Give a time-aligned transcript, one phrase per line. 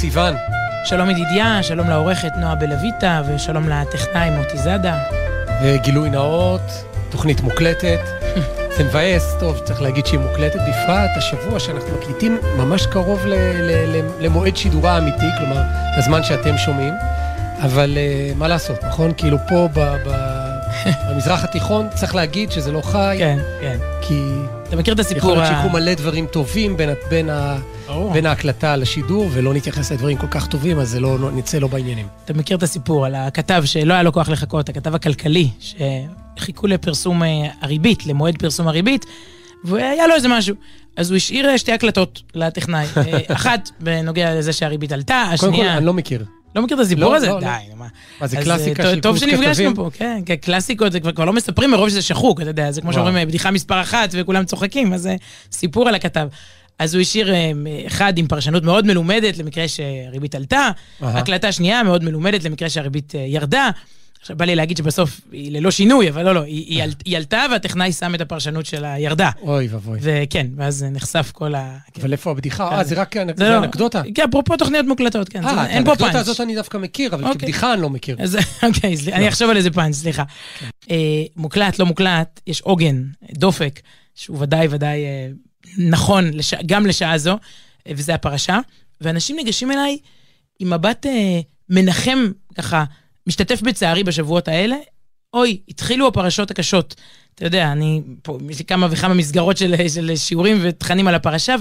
[0.00, 0.34] סיון.
[0.84, 4.98] שלום ידידיה, שלום לעורכת נועה בלויטה, ושלום לטכנאי מוטי זאדה.
[5.62, 6.60] וגילוי נאות,
[7.10, 8.00] תוכנית מוקלטת.
[8.76, 13.96] זה מבאס, טוב, צריך להגיד שהיא מוקלטת, בפרט השבוע שאנחנו מקליטים ממש קרוב ל- ל-
[13.96, 15.62] ל- למועד שידורה האמיתי, כלומר,
[15.98, 16.94] לזמן שאתם שומעים.
[17.62, 19.12] אבל uh, מה לעשות, נכון?
[19.16, 20.46] כאילו פה ב- ב-
[21.10, 23.76] במזרח התיכון צריך להגיד שזה לא חי, כן, כן.
[24.00, 24.22] כי
[24.68, 25.46] אתה מכיר את יכול הסיפור להיות ה...
[25.54, 27.56] שיקרו מלא דברים טובים בין, בין, ה-
[27.86, 28.12] ברור.
[28.12, 31.68] בין ההקלטה לשידור, ולא נתייחס לדברים כל כך טובים, אז זה לא, לא, נצא לא
[31.68, 32.06] בעניינים.
[32.24, 37.22] אתה מכיר את הסיפור על הכתב שלא היה לו כוח לחכות, הכתב הכלכלי, שחיכו לפרסום
[37.22, 37.28] אה,
[37.60, 39.06] הריבית, למועד פרסום הריבית,
[39.64, 40.56] והיה לו איזה משהו.
[40.96, 42.86] אז הוא השאיר אה, שתי הקלטות לטכנאי.
[42.96, 45.76] אה, אחת בנוגע לזה שהריבית עלתה, קודם כל, השנייה...
[45.76, 46.24] אני לא מכיר.
[46.56, 47.26] לא מכיר את הסיפור לא, הזה?
[47.26, 47.40] לא, לא.
[47.40, 47.86] די, נו מה.
[48.20, 49.74] מה, זה אז, קלאסיקה של טוב קורס שנפגשנו כתבים?
[49.74, 52.80] פה, כן, כן, קלאסיקות, זה כבר כבר לא מספרים מרוב שזה שחוק, אתה יודע, זה
[52.80, 52.92] כמו.
[52.92, 55.16] שאומרים, בדיחה מספר אחת וכולם צוחקים, אז זה
[55.52, 56.28] סיפור על הכתב.
[56.78, 57.50] אז הוא השאיר אה,
[57.86, 60.70] אחד עם פרשנות מאוד מלומדת למקרה שהריבית עלתה,
[61.02, 61.18] אהה.
[61.18, 63.70] הקלטה שנייה מאוד מלומדת למקרה שהריבית אה, ירדה.
[64.20, 67.16] עכשיו בא לי להגיד שבסוף היא ללא שינוי, אבל לא, לא, היא, היא, על- היא
[67.16, 69.30] עלתה והטכנאי שם את הפרשנות שלה ירדה.
[69.42, 69.98] אוי ואבוי.
[70.02, 71.76] וכן, ואז נחשף כל ה...
[71.94, 72.00] כן.
[72.02, 72.68] אבל איפה הבדיחה?
[72.70, 72.76] כן.
[72.76, 74.02] אה, זה רק אנק- זה זה לא- אנקדוטה.
[74.14, 76.14] כן, אפרופו תוכניות מוקלטות, כן, זה- אה, את אין פה האנקדוטה פאנץ'.
[76.28, 77.38] הזאת אני דווקא מכיר, אבל אוקיי.
[77.40, 78.16] כבדיחה אני לא מכיר.
[78.20, 80.22] אז אוקיי, סליחה, אני אחשוב על איזה פאנץ', סליחה.
[80.90, 80.96] אה,
[81.36, 83.02] מוקלט, לא מוקלט, יש עוגן,
[83.32, 83.80] דופק,
[84.14, 85.28] שהוא ודאי ודאי אה,
[85.78, 87.38] נכון לש- גם לשעה זו,
[87.88, 88.58] וזה הפרשה,
[89.00, 89.98] ואנשים ניגשים אליי
[90.58, 92.18] עם מבט אה, מנחם,
[92.54, 92.84] ככה,
[93.26, 94.76] משתתף בצערי בשבועות האלה.
[95.34, 96.94] אוי, התחילו הפרשות הקשות.
[97.34, 101.56] אתה יודע, אני, פה, יש לי כמה וכמה מסגרות של, של שיעורים ותכנים על הפרשה,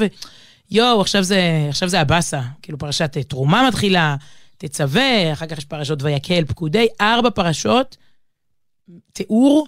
[0.72, 2.42] ויואו, עכשיו זה, עכשיו זה הבאסה.
[2.62, 4.16] כאילו, פרשת אה, תרומה מתחילה,
[4.58, 7.98] תצווה, אחר כך יש פרשות ויקל, פקודי, ארבע פרשות,
[9.14, 9.68] תיאור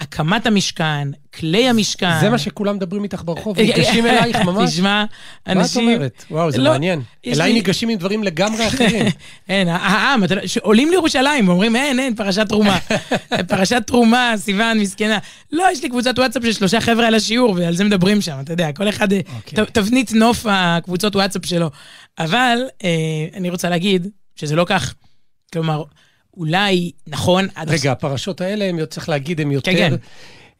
[0.00, 2.20] הקמת המשכן, כלי המשכן.
[2.20, 4.70] זה מה שכולם מדברים איתך ברחוב, ניגשים אלייך ממש?
[4.70, 5.04] תשמע, מה
[5.52, 5.88] את אנשים...
[5.88, 6.24] אומרת?
[6.30, 7.02] וואו, זה לא, מעניין.
[7.26, 9.06] אליי לי- ניגשים עם דברים לגמרי אחרים.
[9.48, 12.78] אין, העם, אתה יודע, שעולים לירושלים ואומרים, אין, אין, פרשת תרומה.
[13.48, 15.18] פרשת תרומה, סיוון, מסכנה.
[15.52, 18.52] לא, יש לי קבוצת וואטסאפ של שלושה חבר'ה על השיעור, ועל זה מדברים שם, אתה
[18.52, 19.64] יודע, כל אחד, אה, אוקיי.
[19.66, 21.70] ת- תבנית נוף הקבוצות וואטסאפ שלו.
[22.18, 22.88] אבל אה,
[23.36, 24.06] אני רוצה להגיד
[24.36, 24.94] שזה לא כך.
[25.52, 25.82] כלומר,
[26.36, 29.72] אולי, נכון, עד רגע, הפרשות האלה, הם, צריך להגיד, הם יותר...
[29.72, 29.94] כן.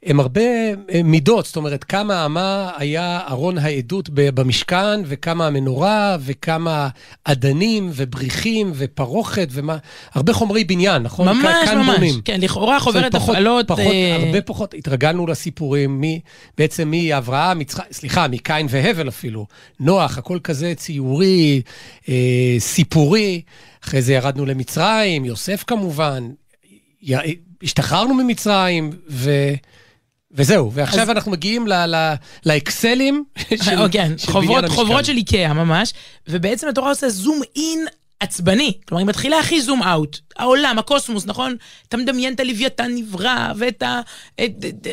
[0.04, 6.88] הם הרבה אה, מידות, זאת אומרת, כמה אמה היה ארון העדות במשכן, וכמה המנורה, וכמה
[7.24, 9.76] אדנים, ובריחים, ופרוכת, ומה...
[10.12, 11.28] הרבה חומרי בניין, נכון?
[11.28, 11.94] ממש כאן- ממש.
[11.94, 12.14] בונים.
[12.24, 13.68] כן, לכאורה חוברת הפעלות...
[13.68, 16.20] פחות, אה, הרבה פחות, התרגלנו לסיפורים, מי,
[16.58, 19.46] בעצם מאברהם, יצחק, סליחה, מקין והבל אפילו,
[19.80, 21.62] נוח, הכל כזה ציורי,
[22.08, 22.14] אה,
[22.58, 23.42] סיפורי,
[23.84, 26.30] אחרי זה ירדנו למצרים, יוסף כמובן,
[27.02, 27.14] י,
[27.62, 29.30] השתחררנו ממצרים, ו...
[30.34, 32.14] וזהו, ועכשיו אז- אנחנו מגיעים ל, ל,
[32.46, 33.24] לאקסלים
[33.64, 34.76] של, או, כן, של חוברות, בניין המשכן.
[34.76, 35.92] חוברות של איקאה ממש,
[36.28, 37.86] ובעצם התורה עושה זום אין
[38.20, 38.72] עצבני.
[38.88, 40.18] כלומר, היא מתחילה הכי זום אאוט.
[40.36, 41.56] העולם, הקוסמוס, נכון?
[41.88, 43.82] אתה מדמיין את הלוויתן נברא, ואת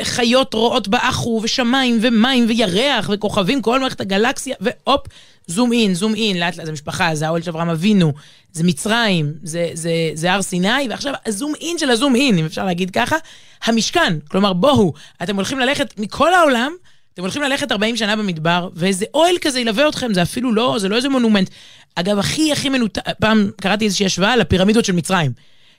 [0.02, 5.02] החיות רועות באחו, ושמיים, ומים, וירח, וכוכבים, כל מערכת הגלקסיה, והופ,
[5.48, 8.14] זום אין, זום אין, לאט לאט, זה משפחה, זה האוהל של אברהם אבינו,
[8.52, 12.66] זה מצרים, זה, זה, זה הר סיני, ועכשיו הזום אין של הזום אין, אם אפשר
[12.66, 13.16] להגיד ככה,
[13.64, 14.20] המשכן.
[14.28, 14.94] כלומר, בואו,
[15.24, 16.72] אתם הולכים ללכת מכל העולם,
[17.14, 20.90] אתם הולכים ללכת 40 שנה במדבר, ואיזה אוהל כזה ילווה אתכם, זה אפילו לא, זה
[20.90, 21.50] לא איזה מונומנט.
[21.96, 25.32] אגב, הכי הכי מנותק, פעם קראתי איזושהי השוואה לפירמידות של מצרים.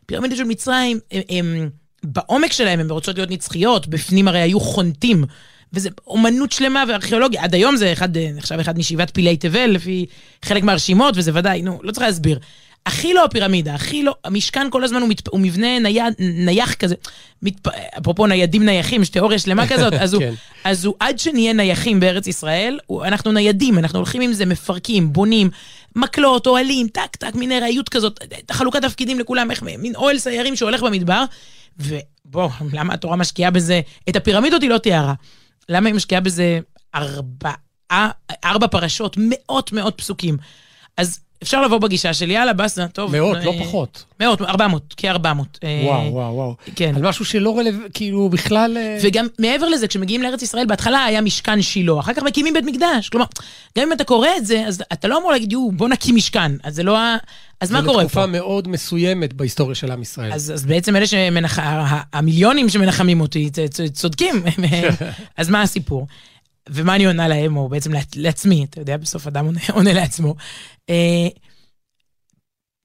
[0.06, 1.70] פירמידות של מצרים, הם, הם,
[2.04, 5.24] בעומק שלהם הן רוצות להיות נצחיות, בפנים הרי היו חונטים.
[5.72, 7.42] וזה אומנות שלמה וארכיאולוגיה.
[7.42, 10.06] עד היום זה אחד, אה, נחשב אחד משבעת פילי תבל, לפי
[10.44, 12.38] חלק מהרשימות, וזה ודאי, נו, לא צריך להסביר.
[12.86, 15.28] הכי לא הפירמידה, הכי לא, המשכן כל הזמן הוא, מתפ...
[15.28, 16.94] הוא מבנה נייד, נייח כזה,
[17.42, 17.70] מתפ...
[17.98, 20.32] אפרופו ניידים נייחים, יש תיאוריה שלמה כזאת, אז, הוא, כן.
[20.64, 25.12] אז הוא, עד שנהיה נייחים בארץ ישראל, הוא, אנחנו ניידים, אנחנו הולכים עם זה, מפרקים,
[25.12, 25.50] בונים,
[25.96, 30.82] מקלות, אוהלים, טק טק, מין ארעיות כזאת, חלוקת תפקידים לכולם, איך, מין אוהל סיירים שהולך
[30.82, 31.24] במדבר,
[31.78, 35.14] ובוא, למה התורה משקיעה בזה, את הפירמידות היא לא תיארה.
[35.68, 36.60] למה היא משקיעה בזה
[36.94, 38.10] ארבעה,
[38.44, 40.36] ארבע פרשות, מאות מאות פסוקים.
[40.96, 43.12] אז אפשר לבוא בגישה של יאללה, באסה, טוב.
[43.16, 44.04] מאות, אה, לא פחות.
[44.20, 45.58] מאות, ארבע מאות, כארבע מאות.
[45.84, 46.54] וואו, וואו, וואו.
[46.76, 46.92] כן.
[46.96, 48.76] על משהו שלא רלוונטי, כאילו, בכלל...
[48.76, 52.64] אה, וגם מעבר לזה, כשמגיעים לארץ ישראל, בהתחלה היה משכן שילה, אחר כך מקימים בית
[52.64, 53.08] מקדש.
[53.08, 53.26] כלומר,
[53.78, 56.52] גם אם אתה קורא את זה, אז אתה לא אמור להגיד, יו, בוא נקים משכן.
[56.64, 57.16] אז זה לא ה...
[57.60, 58.26] אז מה קורה זה לתקופה פה?
[58.26, 60.32] מאוד מסוימת בהיסטוריה של עם ישראל.
[60.32, 61.58] אז, אז בעצם אלה שמנח...
[61.58, 63.50] ה- המיליונים שמנחמים אותי
[63.92, 64.42] צודקים.
[65.36, 66.06] אז מה הסיפור?
[66.68, 70.34] ומה אני עונה להם, או בעצם לעצ- לעצמי, אתה יודע, בסוף אדם עונה, עונה לעצמו.
[70.90, 71.28] אה,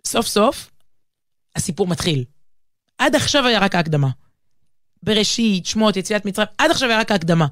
[0.07, 0.71] סוף סוף,
[1.55, 2.23] הסיפור מתחיל.
[2.97, 4.09] עד עכשיו היה רק ההקדמה.
[5.03, 7.47] בראשית, שמות, יציאת מצרים, עד עכשיו היה רק ההקדמה.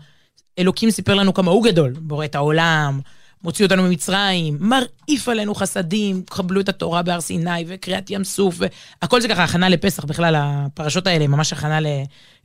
[0.59, 2.99] אלוקים סיפר לנו כמה הוא גדול, בורא את העולם,
[3.45, 8.55] מוציא אותנו ממצרים, מרעיף עלינו חסדים, קבלו את התורה בהר סיני וקריעת ים סוף,
[9.01, 11.87] והכל זה ככה הכנה לפסח בכלל, הפרשות האלה, ממש הכנה ל...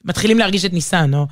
[0.04, 1.26] מתחילים להרגיש את ניסן, נו.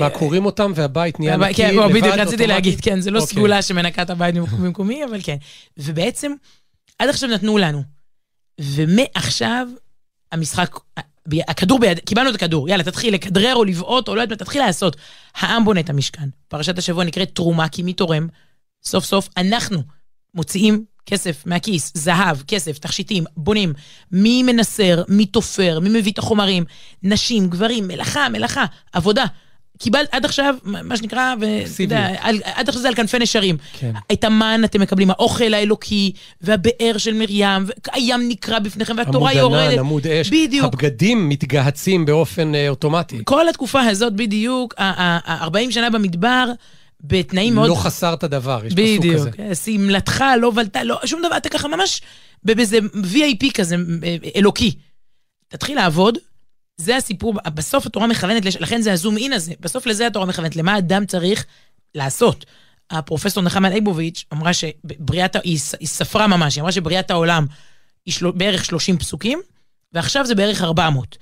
[0.00, 1.82] מה, קוראים אותם והבית נהיה נקי כן, לבד?
[1.82, 2.46] בוא, בדיוק, רציתי?
[2.46, 3.36] להגיד, כן, זה לא אוקיי.
[3.36, 5.36] סגולה שמנקה את הבית במקומי, אבל כן.
[5.78, 6.32] ובעצם,
[6.98, 7.82] עד עכשיו נתנו לנו.
[8.60, 9.68] ומעכשיו,
[10.32, 10.76] המשחק,
[11.48, 14.62] הכדור ביד, קיבלנו את הכדור, יאללה, תתחיל לכדרר או לבעוט או לא יודעת מה, תתחיל
[14.62, 14.96] לעשות.
[15.36, 16.28] העם בונה את המשכן.
[16.48, 18.28] פרשת השבוע נקראת תרומה, כי מי תורם?
[18.86, 19.82] סוף סוף אנחנו
[20.34, 23.72] מוציאים כסף מהכיס, זהב, כסף, תכשיטים, בונים.
[24.12, 26.64] מי מנסר, מי תופר, מי מביא את החומרים,
[27.02, 29.24] נשים, גברים, מלאכה, מלאכה, עבודה.
[29.78, 32.08] קיבלת עד עכשיו, מה שנקרא, ואתה יודע,
[32.42, 33.56] עד עכשיו זה על כנפי נשרים.
[33.72, 33.92] כן.
[34.12, 39.70] את המן אתם מקבלים, האוכל האלוקי, והבאר של מרים, והים נקרע בפניכם, והתורה עמוד יורדת.
[39.70, 40.30] ענן, עמוד אש.
[40.30, 40.74] בדיוק.
[40.74, 43.18] הבגדים מתגהצים באופן אה, אוטומטי.
[43.24, 46.52] כל התקופה הזאת בדיוק, ה-40 שנה במדבר,
[47.06, 47.68] בתנאים מאוד...
[47.68, 49.30] לא חסרת דבר, יש פסוק כזה.
[49.30, 52.02] בדיוק, שמלתך לא בלטה, לא, שום דבר, אתה ככה ממש
[52.42, 54.74] באיזה VIP כזה, אה, אלוקי.
[55.48, 56.18] תתחיל לעבוד,
[56.76, 60.78] זה הסיפור, בסוף התורה מכוונת, לכן זה הזום אין הזה, בסוף לזה התורה מכוונת, למה
[60.78, 61.44] אדם צריך
[61.94, 62.46] לעשות.
[62.90, 67.46] הפרופסור נחמן ליבוביץ' אמרה שבריאת, היא היא ספרה ממש, היא אמרה שבריאת העולם
[68.06, 69.40] היא של, בערך 30 פסוקים,
[69.92, 71.18] ועכשיו זה בערך 400.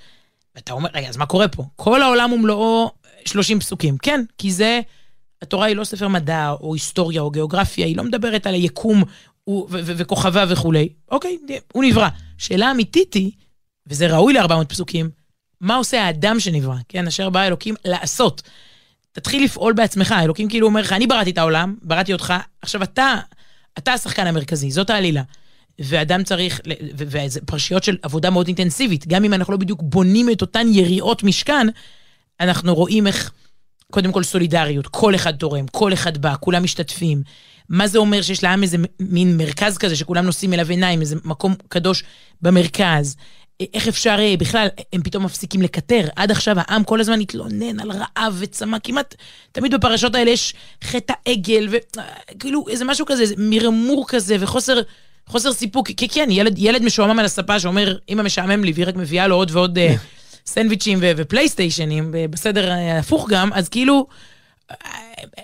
[0.55, 1.63] ואתה אומר, רגע, אז מה קורה פה?
[1.75, 2.91] כל העולם ומלואו
[3.25, 3.97] 30 פסוקים.
[3.97, 4.81] כן, כי זה,
[5.45, 9.03] התורה היא לא ספר מדע או היסטוריה או גיאוגרפיה, היא לא מדברת על היקום
[9.73, 10.89] וכוכביו וכולי.
[11.11, 11.37] אוקיי,
[11.73, 12.07] הוא נברא.
[12.37, 13.31] שאלה אמיתית היא,
[13.87, 15.09] וזה ראוי ל-400 פסוקים,
[15.61, 16.75] מה עושה האדם שנברא?
[16.89, 18.41] כן, אשר בא אלוקים לעשות.
[19.11, 23.15] תתחיל לפעול בעצמך, אלוקים כאילו אומר לך, אני בראתי את העולם, בראתי אותך, עכשיו אתה,
[23.77, 25.21] אתה השחקן המרכזי, זאת העלילה.
[25.79, 26.61] ואדם צריך,
[26.95, 31.23] וזה פרשיות של עבודה מאוד אינטנסיבית, גם אם אנחנו לא בדיוק בונים את אותן יריעות
[31.23, 31.67] משכן,
[32.39, 33.31] אנחנו רואים איך,
[33.91, 37.23] קודם כל סולידריות, כל אחד תורם, כל אחד בא, כולם משתתפים.
[37.69, 41.55] מה זה אומר שיש לעם איזה מין מרכז כזה שכולם נושאים אליו עיניים, איזה מקום
[41.69, 42.03] קדוש
[42.41, 43.15] במרכז?
[43.73, 46.07] איך אפשר, אה, בכלל, הם פתאום מפסיקים לקטר.
[46.15, 49.15] עד עכשיו העם כל הזמן התלונן על רעב וצמא, כמעט,
[49.51, 50.53] תמיד בפרשות האלה יש
[50.83, 54.81] חטא העגל, וכאילו איזה משהו כזה, איזה מרמור כזה, וחוסר
[55.27, 55.87] חוסר סיפוק.
[55.97, 59.35] כי כן, ילד, ילד משועמם על הספה שאומר, אמא משעמם לי, והיא רק מביאה לו
[59.35, 59.95] עוד ועוד אה,
[60.49, 64.07] סנדוויצ'ים ו- ופלייסטיישנים, בסדר אה, הפוך גם, אז כאילו,
[64.71, 64.75] אה,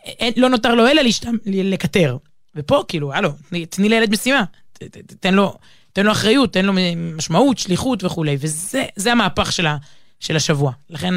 [0.06, 2.18] אין- לא נותר לו אלא להשת- לקטר.
[2.56, 3.30] ופה, כאילו, הלו,
[3.70, 4.44] תני- לילד משימה,
[4.74, 5.56] ת- ת- תן לו,
[5.94, 6.74] תן לו אחריות, תן לו
[7.18, 9.78] משמעות, שליחות וכולי, וזה זה המהפך של, ה,
[10.20, 10.72] של השבוע.
[10.90, 11.14] לכן,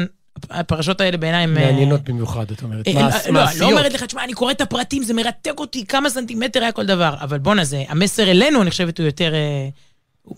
[0.49, 1.41] הפרשות האלה בעיניי.
[1.41, 2.87] אה, מעניינות במיוחד, את אומרת.
[2.87, 3.61] אה, אה, לא, מעשיות.
[3.61, 6.85] לא אומרת לך, תשמע, אני קורא את הפרטים, זה מרתק אותי, כמה סנטימטר היה כל
[6.85, 7.15] דבר.
[7.21, 9.33] אבל בואנה, זה, המסר אלינו, אני חושבת, הוא יותר...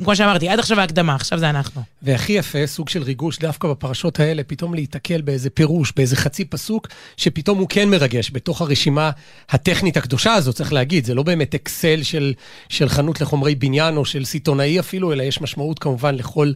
[0.04, 1.82] כמו שאמרתי, עד עכשיו ההקדמה, עכשיו זה אנחנו.
[2.02, 6.88] והכי יפה, סוג של ריגוש, דווקא בפרשות האלה, פתאום להיתקל באיזה פירוש, באיזה חצי פסוק,
[7.18, 9.12] שפתאום הוא כן מרגש בתוך הרשימה
[9.50, 11.06] הטכנית הקדושה הזאת, צריך להגיד.
[11.06, 12.34] זה לא באמת אקסל של,
[12.70, 16.52] של חנות לחומרי בניין או של סיטונאי אפילו, אלא יש משמעות כמובן לכל,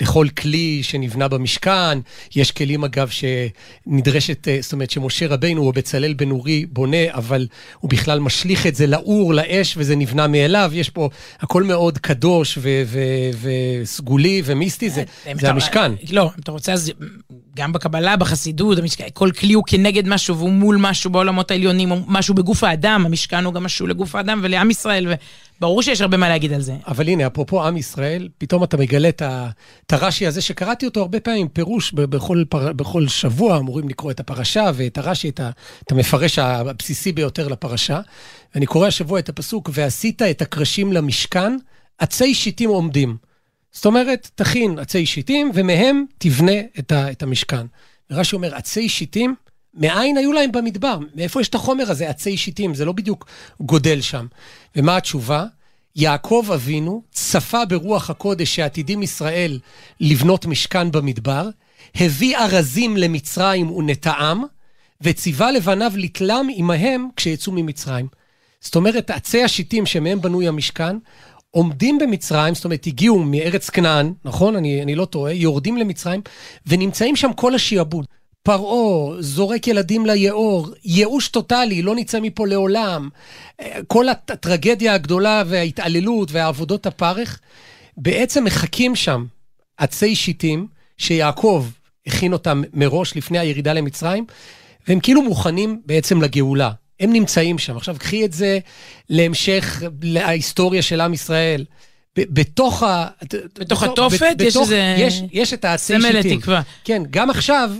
[0.00, 1.98] לכל כלי שנבנה במשכן.
[2.36, 7.46] יש כלים, אגב, שנדרשת, אה, זאת אומרת, שמשה רבינו או בצלאל בן אורי בונה, אבל
[7.80, 10.70] הוא בכלל משליך את זה לאור, לאש, וזה נבנה מאליו.
[10.74, 11.08] יש פה
[11.40, 13.00] הכל מאוד קדוש ו- ו-
[13.82, 15.92] וסגולי ומיסטי, זה, אם זה אתה- המשכן.
[16.10, 16.92] לא, אם אתה רוצה, אז
[17.56, 21.96] גם בקבלה, בחסידות, המשכן, כל כלי הוא כנגד משהו והוא מול משהו בעולמות העליונים, או
[22.06, 25.06] משהו בגוף האדם, המשכן הוא גם משהו לגוף האדם ולעם ישראל,
[25.60, 26.76] וברור שיש הרבה מה להגיד על זה.
[26.86, 31.48] אבל הנה, אפרופו עם ישראל, פתאום אתה מגלה את הרש"י הזה, שקראתי אותו הרבה פעמים,
[31.48, 35.40] פירוש בכל, פר, בכל שבוע, אמורים לקרוא את הפרשה ואת הרש"י, את,
[35.82, 38.00] את המפרש הבסיסי ביותר לפרשה.
[38.54, 41.56] ואני קורא השבוע את הפסוק, ועשית את הקרשים למשכן,
[41.98, 43.16] עצי שיטים עומדים.
[43.72, 47.66] זאת אומרת, תכין עצי שיטים, ומהם תבנה את, ה, את המשכן.
[48.10, 49.34] ורש"י אומר, עצי שיטים,
[49.74, 50.98] מאין היו להם במדבר?
[51.14, 52.74] מאיפה יש את החומר הזה, עצי שיטים?
[52.74, 53.26] זה לא בדיוק
[53.60, 54.26] גודל שם.
[54.76, 55.46] ומה התשובה?
[55.96, 59.58] יעקב אבינו צפה ברוח הקודש שעתידים ישראל
[60.00, 61.48] לבנות משכן במדבר,
[61.94, 64.42] הביא ארזים למצרים ונטעם,
[65.00, 68.06] וציווה לבניו לתלם עמהם כשיצאו ממצרים.
[68.60, 70.96] זאת אומרת, עצי השיטים שמהם בנוי המשכן,
[71.50, 74.56] עומדים במצרים, זאת אומרת, הגיעו מארץ כנען, נכון?
[74.56, 76.20] אני, אני לא טועה, יורדים למצרים,
[76.66, 78.06] ונמצאים שם כל השיעבוד.
[78.42, 83.08] פרעה, זורק ילדים ליאור, ייאוש טוטאלי, לא נצא מפה לעולם.
[83.86, 87.40] כל הט- הטרגדיה הגדולה וההתעללות והעבודות הפרך,
[87.96, 89.24] בעצם מחכים שם
[89.76, 90.66] עצי שיטים,
[90.98, 91.66] שיעקב
[92.06, 94.24] הכין אותם מראש לפני הירידה למצרים,
[94.88, 96.70] והם כאילו מוכנים בעצם לגאולה.
[97.00, 97.76] הם נמצאים שם.
[97.76, 98.58] עכשיו, קחי את זה
[99.10, 101.64] להמשך להיסטוריה של עם ישראל.
[102.16, 103.06] בתוך ה...
[103.58, 104.96] בתוך התופת יש איזה
[105.32, 106.38] יש, את העצי סמל שיטים.
[106.38, 106.62] לתקווה.
[106.84, 107.70] כן, גם עכשיו,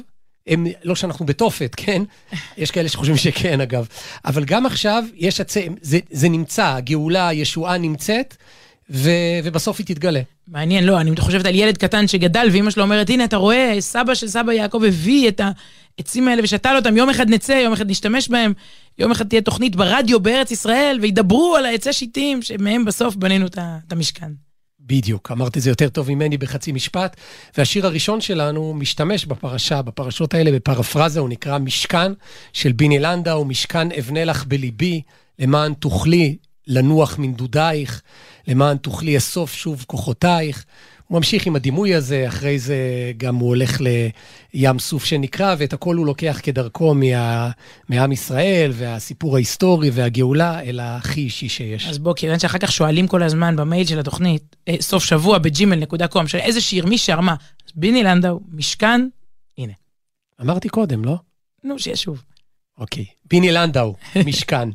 [0.47, 2.03] הם, לא שאנחנו בתופת, כן?
[2.57, 3.87] יש כאלה שחושבים שכן, אגב.
[4.25, 5.57] אבל גם עכשיו, יש הצ...
[5.83, 8.37] זה, זה נמצא, הגאולה, הישועה נמצאת,
[8.91, 9.11] ו,
[9.45, 10.21] ובסוף היא תתגלה.
[10.49, 14.15] מעניין, לא, אני חושבת על ילד קטן שגדל, ואימא שלו אומרת, הנה, אתה רואה, סבא
[14.15, 15.41] של סבא יעקב הביא את
[15.99, 18.53] העצים האלה ושתל אותם, יום אחד נצא, יום אחד נשתמש בהם,
[18.99, 23.93] יום אחד תהיה תוכנית ברדיו בארץ ישראל, וידברו על העצי שיטים, שמהם בסוף בנינו את
[23.93, 24.50] המשכן.
[24.87, 27.17] בדיוק, אמרת את זה יותר טוב ממני בחצי משפט.
[27.59, 32.13] והשיר הראשון שלנו משתמש בפרשה, בפרשות האלה, בפרפרזה, הוא נקרא משכן
[32.53, 35.03] של ביני לנדאו, משכן אבנה לך בליבי,
[35.39, 38.03] למען תוכלי לנוח מנדודייך,
[38.49, 40.65] למען תוכלי אסוף שוב כוחותייך.
[41.11, 42.77] הוא ממשיך עם הדימוי הזה, אחרי זה
[43.17, 47.51] גם הוא הולך לים סוף שנקרא, ואת הכל הוא לוקח כדרכו מה,
[47.89, 51.89] מעם ישראל, והסיפור ההיסטורי והגאולה, אל הכי אישי שיש.
[51.89, 56.25] אז בוא, כיוון שאחר כך שואלים כל הזמן במייל של התוכנית, אה, סוף שבוע בג'ימל.קום,
[56.35, 57.35] איזה שיר, מי שר מה?
[57.67, 59.09] אז ביני לנדאו, משכן,
[59.59, 59.73] הנה.
[60.41, 61.17] אמרתי קודם, לא?
[61.65, 62.23] נו, שיהיה שוב.
[62.79, 63.05] אוקיי.
[63.25, 63.95] ביני לנדאו,
[64.27, 64.69] משכן.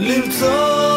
[0.00, 0.89] למצוא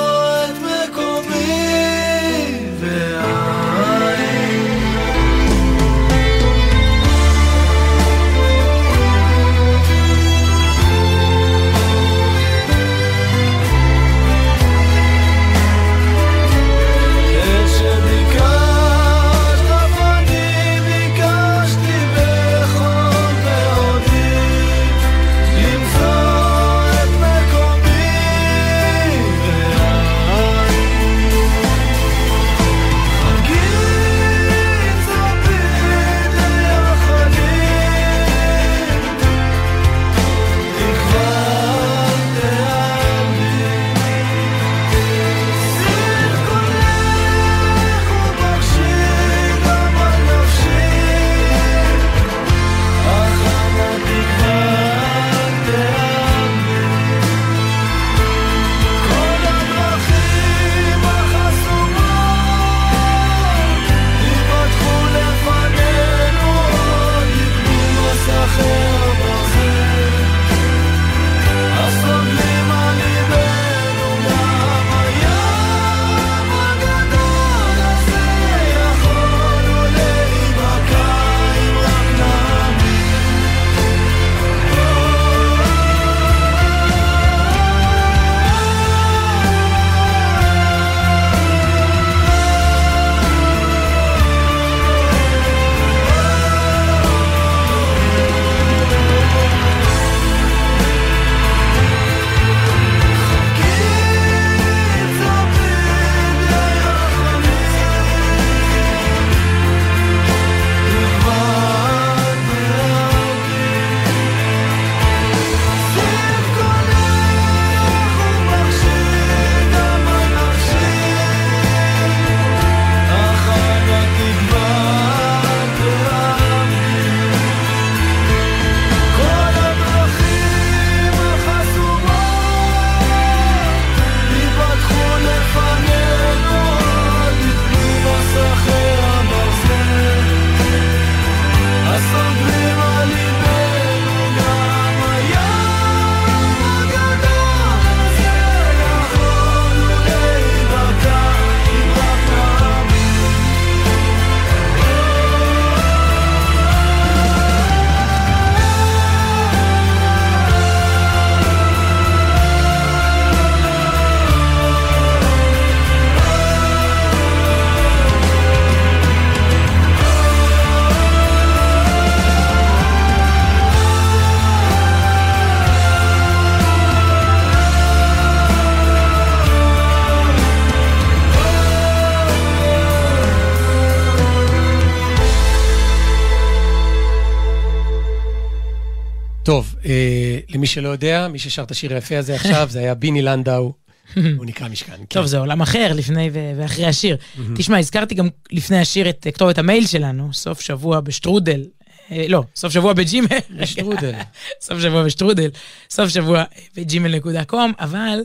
[190.64, 193.74] למי שלא יודע, מי ששר את השיר היפה הזה עכשיו, זה היה ביני לנדאו,
[194.38, 194.96] הוא נקרא משכן.
[194.98, 195.06] כן.
[195.06, 197.18] טוב, זה עולם אחר, לפני ואחרי השיר.
[197.56, 201.66] תשמע, הזכרתי גם לפני השיר את אה, כתובת המייל שלנו, סוף שבוע בשטרודל.
[202.12, 203.28] אה, לא, סוף שבוע בג'ימל.
[203.50, 203.66] רגע.
[203.66, 204.12] שטרודל.
[204.66, 205.50] סוף שבוע בשטרודל,
[205.90, 206.44] סוף שבוע
[206.76, 208.20] בג'ימל.קום, אבל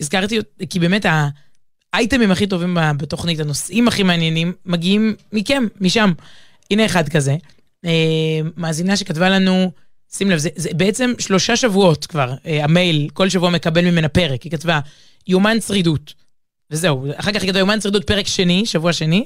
[0.00, 0.38] הזכרתי,
[0.70, 1.06] כי באמת
[1.92, 6.12] האייטמים הכי טובים בתוכנית, הנושאים הכי מעניינים, מגיעים מכם, משם.
[6.70, 7.36] הנה אחד כזה.
[7.84, 9.70] אה, מאזינה שכתבה לנו,
[10.16, 14.42] שים לב, זה, זה בעצם שלושה שבועות כבר, אה, המייל, כל שבוע מקבל ממנה פרק.
[14.42, 14.80] היא כתבה,
[15.26, 16.14] יומן שרידות.
[16.70, 19.24] וזהו, אחר כך היא כתבה יומן שרידות פרק שני, שבוע שני,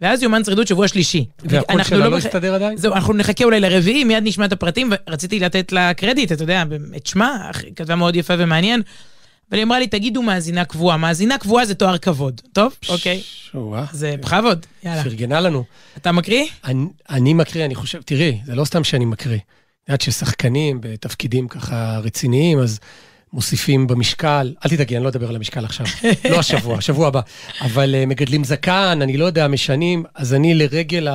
[0.00, 1.24] ואז יומן שרידות שבוע שלישי.
[1.44, 2.76] והקול שלה לא לא מח- הסתדר עדיין?
[2.76, 6.64] זהו, אנחנו נחכה אולי לרביעי, מיד נשמע את הפרטים, ורציתי לתת לה קרדיט, אתה יודע,
[6.96, 8.82] את שמה, היא כתבה מאוד יפה ומעניין.
[9.50, 10.96] אבל היא אמרה לי, תגידו מאזינה קבועה.
[10.96, 12.76] מאזינה קבועה זה תואר כבוד, טוב?
[12.88, 13.20] אוקיי.
[13.52, 13.84] שואה.
[13.92, 15.04] זה בכבוד, יאללה.
[15.04, 15.64] פרגנה לנו.
[15.96, 16.44] אתה מקריא?
[16.64, 19.38] אני, אני מקריא, אני חושב, תראי, זה לא סתם שאני מקריא.
[19.90, 22.78] יודעת ששחקנים בתפקידים ככה רציניים, אז
[23.32, 25.86] מוסיפים במשקל, אל תדאגי, אני לא אדבר על המשקל עכשיו.
[26.30, 27.20] לא השבוע, השבוע הבא.
[27.60, 31.08] אבל uh, מגדלים זקן, אני לא יודע, משנים, אז אני לרגל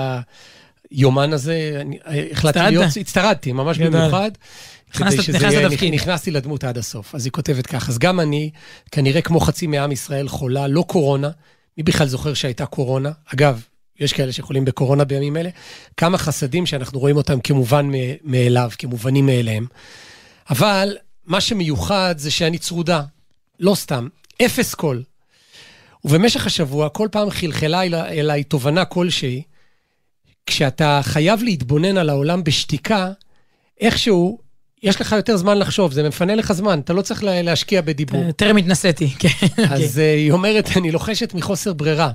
[0.92, 2.60] היומן הזה, אני אה, החלטתי?
[2.60, 3.78] להיות, הצטרדתי, ממש.
[3.78, 4.32] במיוחד.
[4.96, 5.94] נכנסת- שזה לתפקיד.
[5.94, 7.16] נכנסתי לדמות עד הסוף.
[7.16, 8.50] אז היא כותבת כך, אז גם אני,
[8.92, 11.30] כנראה כמו חצי מעם ישראל, חולה, לא קורונה.
[11.78, 13.12] מי בכלל זוכר שהייתה קורונה?
[13.34, 13.62] אגב,
[14.00, 15.50] יש כאלה שחולים בקורונה בימים אלה.
[15.98, 17.90] כמה חסדים שאנחנו רואים אותם כמובן
[18.24, 19.66] מאליו, כמובנים מאליהם.
[20.50, 23.02] אבל מה שמיוחד זה שאני צרודה.
[23.60, 24.08] לא סתם,
[24.46, 25.04] אפס קול.
[26.06, 29.42] ובמשך השבוע, כל פעם חלחלה אלי, אליי תובנה כלשהי,
[30.46, 33.12] כשאתה חייב להתבונן על העולם בשתיקה,
[33.82, 34.40] איכשהו,
[34.84, 38.32] יש לך יותר זמן לחשוב, זה מפנה לך זמן, אתה לא צריך לה- להשקיע בדיבור.
[38.32, 39.30] טרם התנסיתי, כן.
[39.70, 42.12] אז אה, היא אומרת, אני לוחשת מחוסר ברירה.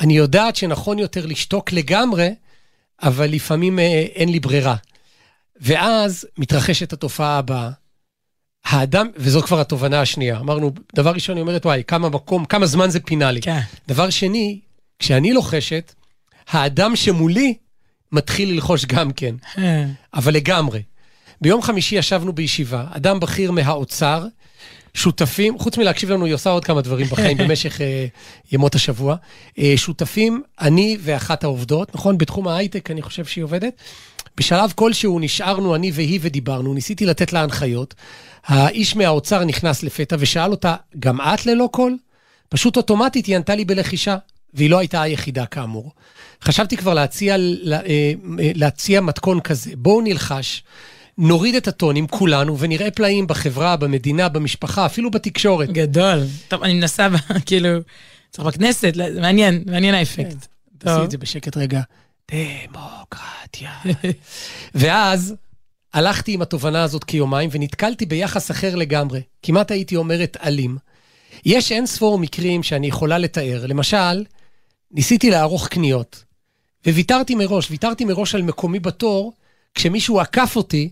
[0.00, 2.34] אני יודעת שנכון יותר לשתוק לגמרי,
[3.02, 4.76] אבל לפעמים אה, אין לי ברירה.
[5.60, 7.70] ואז מתרחשת התופעה הבאה.
[8.64, 12.90] האדם, וזו כבר התובנה השנייה, אמרנו, דבר ראשון, היא אומרת, וואי, כמה מקום, כמה זמן
[12.90, 13.40] זה פינה לי.
[13.40, 13.60] כן.
[13.88, 14.60] דבר שני,
[14.98, 15.94] כשאני לוחשת,
[16.48, 17.54] האדם שמולי
[18.12, 20.82] מתחיל ללחוש גם כן, אה, אבל לגמרי.
[21.40, 24.26] ביום חמישי ישבנו בישיבה, אדם בכיר מהאוצר,
[24.94, 28.06] שותפים, חוץ מלהקשיב לנו, היא עושה עוד כמה דברים בחיים במשך אה,
[28.52, 29.16] ימות השבוע.
[29.58, 32.18] אה, שותפים, אני ואחת העובדות, נכון?
[32.18, 33.72] בתחום ההייטק אני חושב שהיא עובדת.
[34.36, 37.94] בשלב כלשהו נשארנו אני והיא ודיברנו, ניסיתי לתת לה הנחיות.
[38.46, 41.96] האיש מהאוצר נכנס לפתע ושאל אותה, גם את ללא קול?
[42.48, 44.16] פשוט אוטומטית היא ענתה לי בלחישה,
[44.54, 45.92] והיא לא הייתה היחידה כאמור.
[46.42, 48.12] חשבתי כבר להציע, לה- אה,
[48.54, 50.62] להציע מתכון כזה, בואו נלחש,
[51.18, 55.72] נוריד את הטונים כולנו ונראה פלאים בחברה, במדינה, במשפחה, אפילו בתקשורת.
[55.72, 56.18] גדול.
[56.48, 57.08] טוב, אני מנסה,
[57.46, 57.68] כאילו,
[58.30, 60.46] צריך בכנסת, מעניין, מעניין האפקט.
[60.78, 61.04] תעשי טוב.
[61.04, 61.80] את זה בשקט רגע.
[62.30, 63.70] דמוקרטיה.
[64.74, 65.34] ואז
[65.94, 69.20] הלכתי עם התובנה הזאת כיומיים ונתקלתי ביחס אחר לגמרי.
[69.42, 70.76] כמעט הייתי אומרת אלים.
[71.44, 73.66] יש אין ספור מקרים שאני יכולה לתאר.
[73.66, 74.24] למשל,
[74.90, 76.24] ניסיתי לערוך קניות,
[76.86, 79.32] וויתרתי מראש, ויתרתי מראש על מקומי בתור,
[79.74, 80.90] כשמישהו עקף אותי,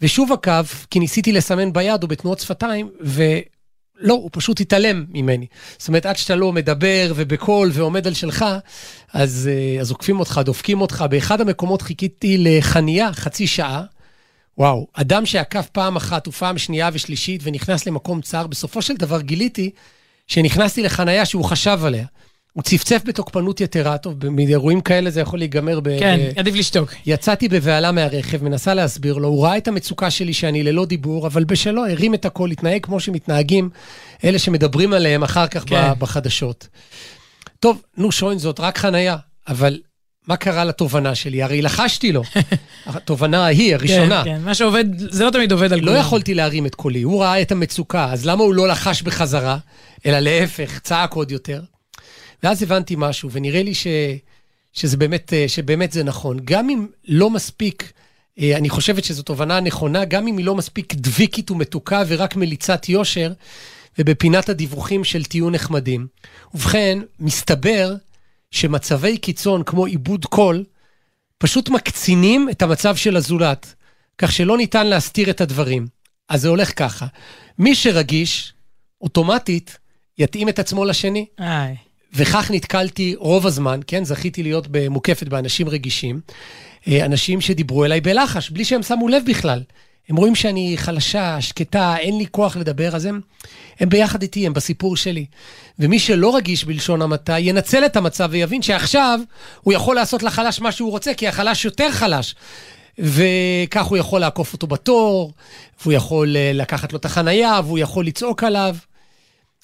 [0.00, 5.46] ושוב עקף, כי ניסיתי לסמן ביד או בתנועות שפתיים, ולא, הוא פשוט התעלם ממני.
[5.78, 8.44] זאת אומרת, עד שאתה לא מדבר ובקול ועומד על שלך,
[9.12, 11.04] אז, אה, אז עוקפים אותך, דופקים אותך.
[11.10, 13.82] באחד המקומות חיכיתי לחניה חצי שעה.
[14.58, 19.70] וואו, אדם שעקף פעם אחת ופעם שנייה ושלישית ונכנס למקום צר, בסופו של דבר גיליתי
[20.26, 22.06] שנכנסתי לחניה שהוא חשב עליה.
[22.56, 25.98] הוא צפצף בתוקפנות יתרה, טוב, מאירועים כאלה זה יכול להיגמר ב...
[26.00, 26.94] כן, ב- עדיף לשתוק.
[27.06, 31.44] יצאתי בבהלה מהרכב, מנסה להסביר לו, הוא ראה את המצוקה שלי שאני ללא דיבור, אבל
[31.44, 33.70] בשלו הרים את הקול, התנהג כמו שמתנהגים
[34.24, 35.92] אלה שמדברים עליהם אחר כך כן.
[35.98, 36.68] בחדשות.
[37.60, 39.16] טוב, נו שוין, זאת רק חנייה,
[39.48, 39.78] אבל
[40.26, 41.42] מה קרה לתובנה שלי?
[41.42, 42.22] הרי לחשתי לו.
[42.86, 44.24] התובנה ההיא, הראשונה.
[44.24, 46.00] כן, כן, מה שעובד, זה לא תמיד עובד על לא כולם.
[46.00, 49.58] יכולתי להרים את קולי, הוא ראה את המצוקה, אז למה הוא לא לחש בחזרה,
[50.06, 51.60] אלא להפך, צעק עוד יותר?
[52.46, 53.86] ואז הבנתי משהו, ונראה לי ש,
[54.72, 56.38] שזה באמת, אה, שבאמת זה נכון.
[56.44, 57.92] גם אם לא מספיק,
[58.38, 62.88] אה, אני חושבת שזו תובנה נכונה, גם אם היא לא מספיק דביקית ומתוקה ורק מליצת
[62.88, 63.32] יושר,
[63.98, 66.06] ובפינת הדיווחים של תהיו נחמדים.
[66.54, 67.94] ובכן, מסתבר
[68.50, 70.64] שמצבי קיצון כמו עיבוד קול,
[71.38, 73.74] פשוט מקצינים את המצב של הזולת,
[74.18, 75.86] כך שלא ניתן להסתיר את הדברים.
[76.28, 77.06] אז זה הולך ככה,
[77.58, 78.52] מי שרגיש,
[79.00, 79.78] אוטומטית
[80.18, 81.85] יתאים את עצמו לשני, איי.
[82.14, 86.20] וכך נתקלתי רוב הזמן, כן, זכיתי להיות מוקפת באנשים רגישים,
[86.88, 89.62] אה, אנשים שדיברו אליי בלחש, בלי שהם שמו לב בכלל.
[90.08, 93.20] הם רואים שאני חלשה, שקטה, אין לי כוח לדבר, אז הם,
[93.80, 95.26] הם ביחד איתי, הם בסיפור שלי.
[95.78, 99.20] ומי שלא רגיש בלשון המעטה, ינצל את המצב ויבין שעכשיו
[99.62, 102.34] הוא יכול לעשות לחלש מה שהוא רוצה, כי החלש יותר חלש.
[102.98, 105.32] וכך הוא יכול לעקוף אותו בתור,
[105.80, 108.76] והוא יכול אה, לקחת לו את החנייה, והוא יכול לצעוק עליו.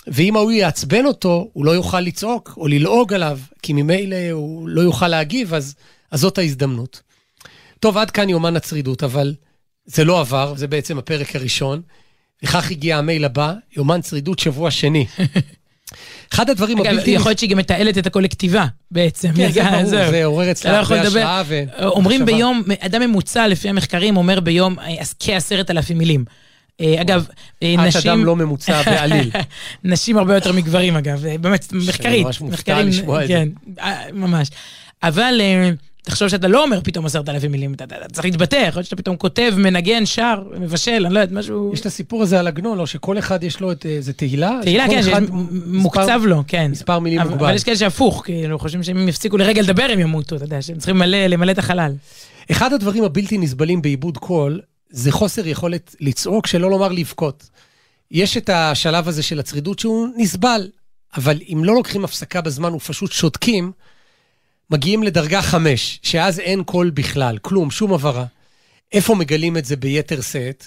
[0.07, 4.81] ואם ההוא יעצבן אותו, הוא לא יוכל לצעוק או ללעוג עליו, כי ממילא הוא לא
[4.81, 5.75] יוכל להגיב, אז,
[6.11, 7.01] אז זאת ההזדמנות.
[7.81, 9.35] טוב, עד כאן יומן הצרידות, אבל
[9.87, 11.83] זה לא עבר, זה בעצם הפרק הראשון.
[12.43, 15.07] וכך הגיע המייל הבא, יומן צרידות שבוע שני.
[16.33, 17.11] אחד הדברים אגב, הבלתי...
[17.11, 19.33] יכול להיות שהיא גם מתעלת את הקול כתיבה, בעצם.
[19.37, 19.63] כן, זה
[19.97, 20.11] ברור.
[20.11, 21.01] זה עורר אצלה הרבה.
[21.01, 21.63] השראה ו...
[21.79, 22.27] אומרים.
[22.27, 26.25] ביום, אדם ממוצע, לפי המחקרים, אומר ביום אה, כעשרת אלפים מילים.
[26.83, 27.27] אה, אגב,
[27.63, 28.11] אה, את נשים...
[28.11, 29.31] אדם לא ממוצע בעליל.
[29.85, 32.27] נשים הרבה יותר מגברים, אגב, אה, באמת, מחקרית.
[32.27, 33.35] ממש מופתע לשמוע את זה.
[33.35, 33.49] כן,
[34.13, 34.49] ממש.
[35.03, 35.41] אבל
[36.03, 39.17] תחשוב שאתה לא אומר פתאום עשרת אלפים מילים, אתה צריך להתבטא, יכול להיות שאתה פתאום
[39.17, 41.71] כותב, מנגן, שר, מבשל, אני לא יודעת, משהו...
[41.75, 42.87] יש את הסיפור הזה על עגנון, לא?
[42.87, 43.87] שכל אחד יש לו את...
[44.01, 44.59] זה תהילה?
[44.63, 45.23] תהילה, כן, שיש אחד
[45.67, 46.71] מוקצב לו, כן.
[46.71, 47.47] מספר מילים מוגבל.
[47.47, 50.63] אבל יש כאלה שהפוך, כאילו, חושבים שאם הם יפסיקו לרגע לדבר, הם ימותו, אתה יודע,
[50.63, 51.93] שהם צריכים למלא את החלל.
[52.51, 54.61] אחד הדברים הבלתי נסבלים בעיבוד קול,
[54.93, 57.51] זה חוסר יכולת לצעוק, שלא לומר לבכות.
[58.11, 60.71] יש את השלב הזה של הצרידות שהוא נסבל,
[61.17, 63.73] אבל אם לא לוקחים הפסקה בזמן ופשוט שותקים,
[64.71, 68.25] מגיעים לדרגה חמש, שאז אין קול בכלל, כלום, שום הבהרה.
[68.93, 70.67] איפה מגלים את זה ביתר שאת?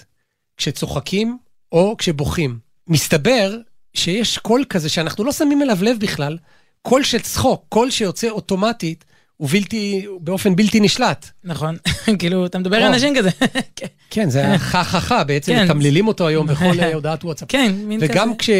[0.56, 1.38] כשצוחקים
[1.72, 2.58] או כשבוכים.
[2.88, 3.56] מסתבר
[3.94, 6.38] שיש קול כזה שאנחנו לא שמים אליו לב בכלל,
[6.82, 9.04] קול של צחוק, קול שיוצא אוטומטית
[9.40, 11.30] ובלתי, באופן בלתי נשלט.
[11.44, 11.76] נכון,
[12.18, 12.86] כאילו, אתה מדבר או.
[12.86, 13.30] על אנשים כזה.
[13.76, 15.64] כן, כן, זה החחחה, בעצם כן.
[15.64, 17.48] מתמללים אותו היום בכל אה, הודעת וואטסאפ.
[17.50, 18.12] כן, מין כזה.
[18.12, 18.50] וגם כש,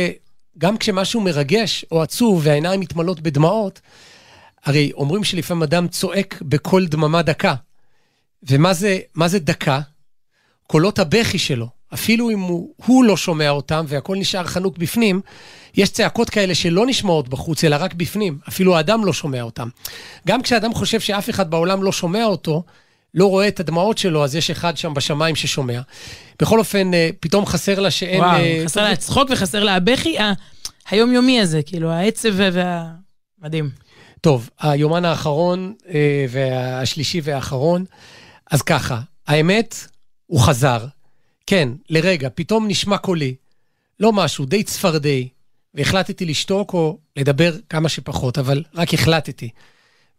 [0.58, 3.80] גם כשמשהו מרגש או עצוב והעיניים מתמלאות בדמעות,
[4.64, 7.54] הרי אומרים שלפעמים אדם צועק בקול דממה דקה.
[8.42, 9.80] ומה זה, זה דקה?
[10.66, 11.75] קולות הבכי שלו.
[11.96, 15.20] אפילו אם הוא, הוא לא שומע אותם והכל נשאר חנוק בפנים,
[15.74, 18.38] יש צעקות כאלה שלא נשמעות בחוץ, אלא רק בפנים.
[18.48, 19.68] אפילו האדם לא שומע אותם.
[20.26, 22.62] גם כשאדם חושב שאף אחד בעולם לא שומע אותו,
[23.14, 25.80] לא רואה את הדמעות שלו, אז יש אחד שם בשמיים ששומע.
[26.42, 28.20] בכל אופן, אה, פתאום חסר לה שאין...
[28.20, 30.32] וואו, אה, חסר לה הצחוק וחסר לה הבכי ה-
[30.90, 32.86] היומיומי הזה, כאילו, העצב וה...
[33.42, 33.70] מדהים.
[34.20, 37.84] טוב, היומן האחרון אה, והשלישי והאחרון,
[38.50, 39.86] אז ככה, האמת,
[40.26, 40.86] הוא חזר.
[41.46, 43.34] כן, לרגע, פתאום נשמע קולי.
[44.00, 45.28] לא משהו, די צפרדעי.
[45.74, 49.50] והחלטתי לשתוק או לדבר כמה שפחות, אבל רק החלטתי.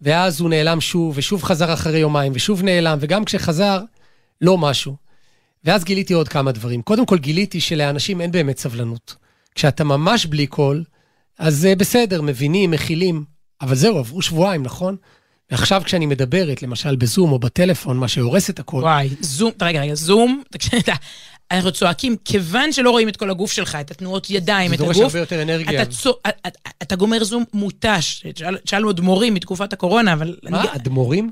[0.01, 3.81] ואז הוא נעלם שוב, ושוב חזר אחרי יומיים, ושוב נעלם, וגם כשחזר,
[4.41, 4.95] לא משהו.
[5.63, 6.81] ואז גיליתי עוד כמה דברים.
[6.81, 9.15] קודם כל גיליתי שלאנשים אין באמת סבלנות.
[9.55, 10.83] כשאתה ממש בלי קול,
[11.37, 13.23] אז אה, בסדר, מבינים, מכילים,
[13.61, 14.95] אבל זהו, עברו שבועיים, נכון?
[15.51, 19.95] ועכשיו כשאני מדברת, למשל בזום או בטלפון, מה שהורס את הכל, וואי, זום, רגע, רגע,
[19.95, 20.79] זום, תקשיב,
[21.51, 24.97] אנחנו צועקים, כיוון שלא רואים את כל הגוף שלך, את התנועות ידיים, זה את דורש
[24.97, 25.81] הגוף, הרבה יותר אנרגיה.
[25.81, 26.49] אתה, צו, אתה,
[26.81, 28.23] אתה גומר זום מותש.
[28.33, 30.37] תשאל- תשאלנו עוד מורים מתקופת הקורונה, אבל...
[30.49, 31.31] מה, אני, אדמו"רים?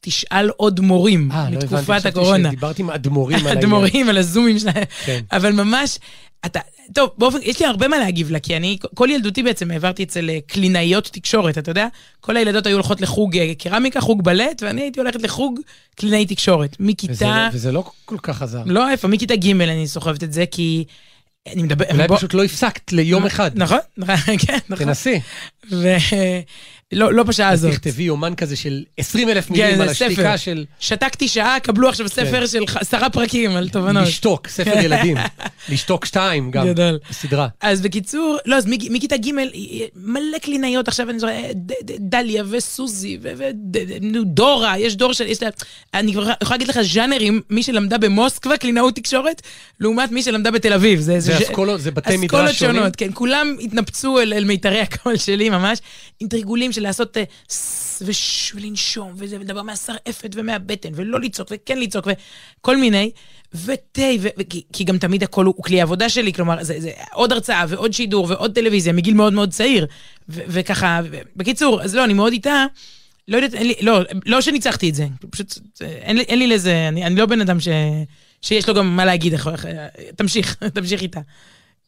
[0.00, 2.48] תשאל עוד מורים אה, לא הבנתי, מתקופת חשבתי הקורונה.
[2.48, 3.58] שדיברתי עם אדמו"רים על.
[3.58, 4.84] אדמו"רים על הזומים שלהם.
[5.04, 5.20] כן.
[5.32, 5.98] אבל ממש,
[6.46, 6.60] אתה,
[6.94, 10.30] טוב, באופן, יש לי הרבה מה להגיב לה, כי אני, כל ילדותי בעצם העברתי אצל
[10.30, 11.86] אה, קלינאיות תקשורת, אתה יודע?
[12.20, 15.60] כל הילדות היו הולכות לחוג אה, קרמיקה, חוג בלט, ואני הייתי הולכת לחוג
[15.94, 16.76] קלינאי תקשורת.
[16.80, 18.62] וזה מכיתה, לא- וזה לא כל כך עזר.
[18.66, 20.84] לא איפה, מכיתה ג' אני סוחבת את זה, כי
[21.52, 21.84] אני מדבר...
[21.90, 23.50] אולי בוא- פשוט לא הפסקת ליום אחד.
[23.54, 24.86] נכון, נכון, כן, נכון.
[24.86, 25.20] תנסי.
[25.70, 25.88] ולא
[26.92, 27.72] לא בשעה אז הזאת.
[27.74, 30.36] תכתבי יומן כזה של 20 אלף כן, מילים זה על השתיקה ספר.
[30.36, 34.06] של שתקתי שעה, קבלו עכשיו ספר של ח- עשרה פרקים על תובנות.
[34.08, 35.16] לשתוק, ספר ילדים.
[35.68, 36.98] לשתוק שתיים גם, גדול.
[37.10, 37.48] בסדרה.
[37.60, 39.30] אז בקיצור, לא, אז מכיתה ג'
[39.96, 41.72] מלא קלינאיות, עכשיו אני זוכר, ד-
[42.10, 45.48] דליה וסוזי ודורה, יש דור של, יש לה,
[45.94, 49.42] אני כבר יכולה להגיד לך ז'אנרים, מי שלמדה במוסקבה, קלינאות תקשורת,
[49.80, 51.00] לעומת מי שלמדה בתל אביב.
[51.00, 52.76] זה ז'- אסכולות, זה בתי אסכולות מדרש שונים.
[52.76, 55.78] שונות, כן, כולם התנפצו אל, אל מיתרי הקול שלי ממש,
[56.20, 57.22] עם תרגולים של לעשות אה,
[58.02, 62.06] וש ולנשום, וזה, ולדבר מהשרעפת ומהבטן, ולא לצעוק, וכן לצעוק,
[62.60, 63.10] וכל מיני,
[63.54, 66.90] ותה, ו- כי- כי גם תמיד הקול הוא, הוא כלי עבודה שלי, כלומר, זה, זה
[67.12, 69.86] עוד הרצאה ועוד שידור ועוד טלוויזיה מגיל מאוד מאוד צעיר,
[70.28, 72.64] ו- וככה, ו- בקיצור, אז לא, אני מאוד איתה.
[73.28, 76.46] לא יודעת, אין לי, לא, לא שניצחתי את זה, פשוט, זה- אין לי, אין לי
[76.46, 77.68] לזה, אני, אני לא בן אדם ש,
[78.42, 79.66] שיש לו גם מה להגיד, איך- איך-
[80.16, 81.20] תמשיך, תמשיך איתה.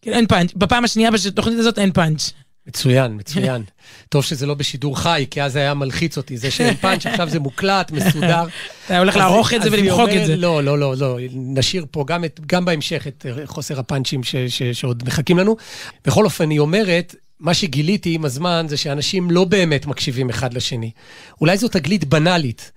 [0.02, 0.52] כן, אין פאנץ'.
[0.56, 2.30] בפעם השנייה בתוכנית הזאת אין פאנץ'.
[2.66, 3.62] מצוין, מצוין.
[4.08, 6.36] טוב שזה לא בשידור חי, כי אז היה מלחיץ אותי.
[6.36, 8.44] זה שאין פאנץ', עכשיו זה מוקלט, מסודר.
[8.86, 10.36] אתה הולך לערוך את זה ולמחוק את זה.
[10.36, 11.18] לא, לא, לא, לא.
[11.32, 15.56] נשאיר פה גם, את, גם בהמשך את אה, חוסר הפאנצ'ים ש, ש, שעוד מחכים לנו.
[16.04, 20.90] בכל אופן, היא אומרת, מה שגיליתי עם הזמן זה שאנשים לא באמת מקשיבים אחד לשני.
[21.40, 22.72] אולי זו תגלית בנאלית,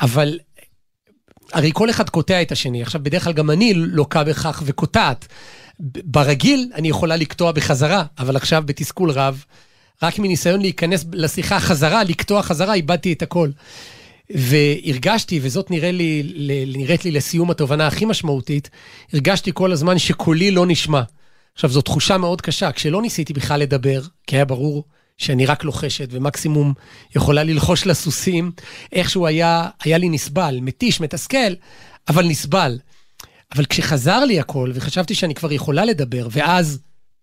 [0.00, 0.38] אבל
[1.52, 2.82] הרי כל אחד קוטע את השני.
[2.82, 5.26] עכשיו, בדרך כלל גם אני לוקה בכך וקוטעת.
[5.80, 9.44] ברגיל אני יכולה לקטוע בחזרה, אבל עכשיו בתסכול רב,
[10.02, 13.50] רק מניסיון להיכנס לשיחה חזרה, לקטוע חזרה, איבדתי את הכל.
[14.30, 16.22] והרגשתי, וזאת נראה לי,
[16.66, 18.70] נראית לי לסיום התובנה הכי משמעותית,
[19.12, 21.02] הרגשתי כל הזמן שקולי לא נשמע.
[21.54, 22.72] עכשיו, זו תחושה מאוד קשה.
[22.72, 24.84] כשלא ניסיתי בכלל לדבר, כי היה ברור
[25.18, 26.74] שאני רק לוחשת, ומקסימום
[27.16, 28.52] יכולה ללחוש לסוסים,
[28.92, 31.54] איכשהו היה, היה לי נסבל, מתיש, מתסכל,
[32.08, 32.78] אבל נסבל.
[33.54, 36.78] אבל כשחזר לי הכל, וחשבתי שאני כבר יכולה לדבר, ואז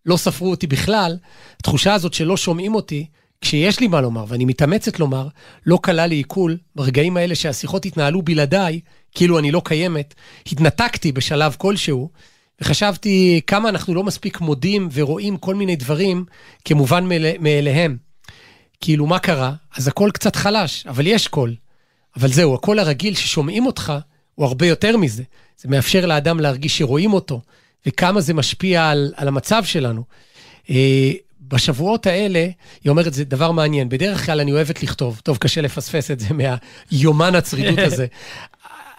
[0.05, 1.17] לא ספרו אותי בכלל,
[1.59, 3.05] התחושה הזאת שלא שומעים אותי,
[3.41, 5.27] כשיש לי מה לומר, ואני מתאמצת לומר,
[5.65, 8.79] לא קלה לי עיכול, ברגעים האלה שהשיחות התנהלו בלעדיי,
[9.15, 10.13] כאילו אני לא קיימת,
[10.51, 12.09] התנתקתי בשלב כלשהו,
[12.61, 16.25] וחשבתי כמה אנחנו לא מספיק מודים ורואים כל מיני דברים
[16.65, 17.07] כמובן
[17.39, 17.97] מאליהם.
[18.81, 19.53] כאילו, מה קרה?
[19.77, 21.55] אז הקול קצת חלש, אבל יש קול.
[22.15, 23.93] אבל זהו, הקול הרגיל ששומעים אותך
[24.35, 25.23] הוא הרבה יותר מזה.
[25.57, 27.41] זה מאפשר לאדם להרגיש שרואים אותו,
[27.85, 30.03] וכמה זה משפיע על, על המצב שלנו.
[30.69, 31.11] אה,
[31.47, 32.47] בשבועות האלה,
[32.83, 33.89] היא אומרת, זה דבר מעניין.
[33.89, 35.21] בדרך כלל אני אוהבת לכתוב.
[35.23, 38.07] טוב, קשה לפספס את זה מהיומן הצרידות הזה.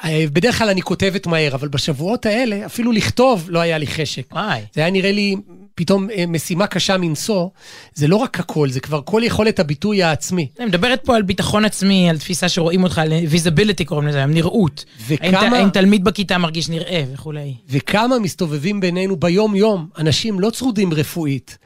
[0.05, 4.33] אה, בדרך כלל אני כותבת מהר, אבל בשבועות האלה, אפילו לכתוב לא היה לי חשק.
[4.33, 4.61] וואי.
[4.75, 5.37] זה היה נראה לי
[5.75, 7.49] פתאום אה, משימה קשה מנשוא.
[7.95, 10.49] זה לא רק הכל, זה כבר כל יכולת הביטוי העצמי.
[10.59, 14.31] אני מדברת פה על ביטחון עצמי, על תפיסה שרואים אותך, על visibility קוראים לזה, על
[14.31, 14.85] נראות.
[15.07, 15.40] וכמה...
[15.40, 17.55] האם, האם תלמיד בכיתה מרגיש נראה וכולי.
[17.69, 21.59] וכמה מסתובבים בינינו ביום-יום, אנשים לא צרודים רפואית,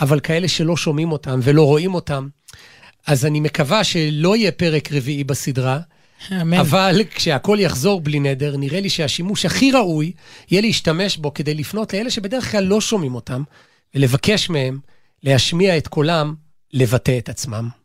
[0.00, 2.28] אבל כאלה שלא שומעים אותם ולא רואים אותם.
[3.06, 5.78] אז אני מקווה שלא יהיה פרק רביעי בסדרה.
[6.32, 6.58] אמן.
[6.58, 10.12] אבל כשהכול יחזור בלי נדר, נראה לי שהשימוש הכי ראוי
[10.50, 13.42] יהיה להשתמש בו כדי לפנות לאלה שבדרך כלל לא שומעים אותם,
[13.94, 14.78] ולבקש מהם
[15.22, 16.34] להשמיע את קולם,
[16.72, 17.79] לבטא את עצמם.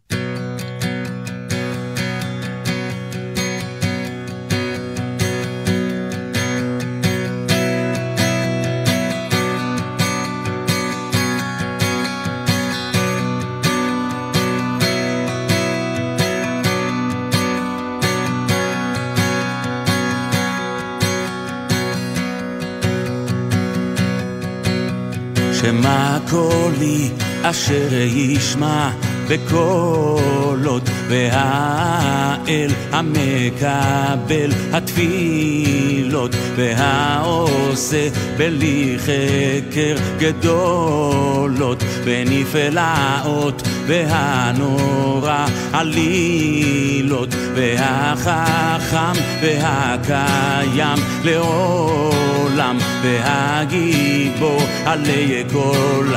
[25.65, 27.09] שמע קולי
[27.43, 28.89] אשר ישמע
[29.29, 38.07] בקולות והאל המקבל התפילות והעושה
[38.37, 56.07] בלי חקר גדולות בנפלאות והנורא עלילות והחכם והקיים לעולם והגיבור עלי כל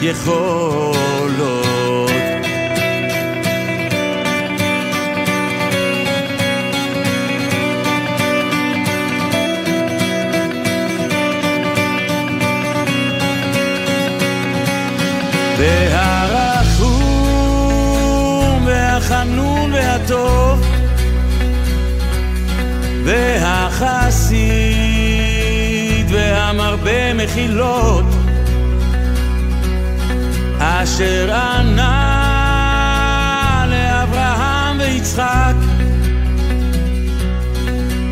[0.00, 1.08] היכולות
[27.28, 28.04] מחילות.
[30.58, 32.04] אשר ענה
[33.70, 35.54] לאברהם ויצחק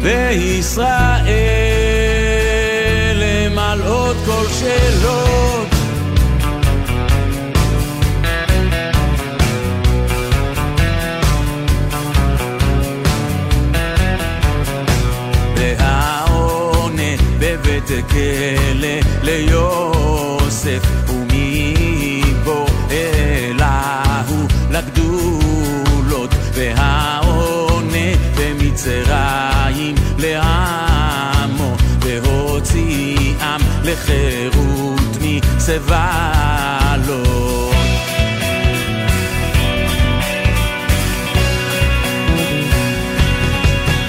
[0.02, 1.75] וישראל
[35.86, 37.74] מסבלות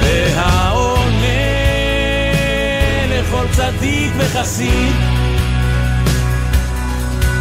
[0.02, 1.28] והעונה
[3.10, 4.96] לכל צדיק וחסיד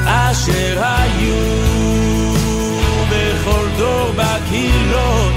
[0.07, 1.37] אשר היו
[3.11, 5.35] בכל דור בקהילות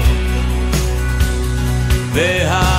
[2.12, 2.69] והעונה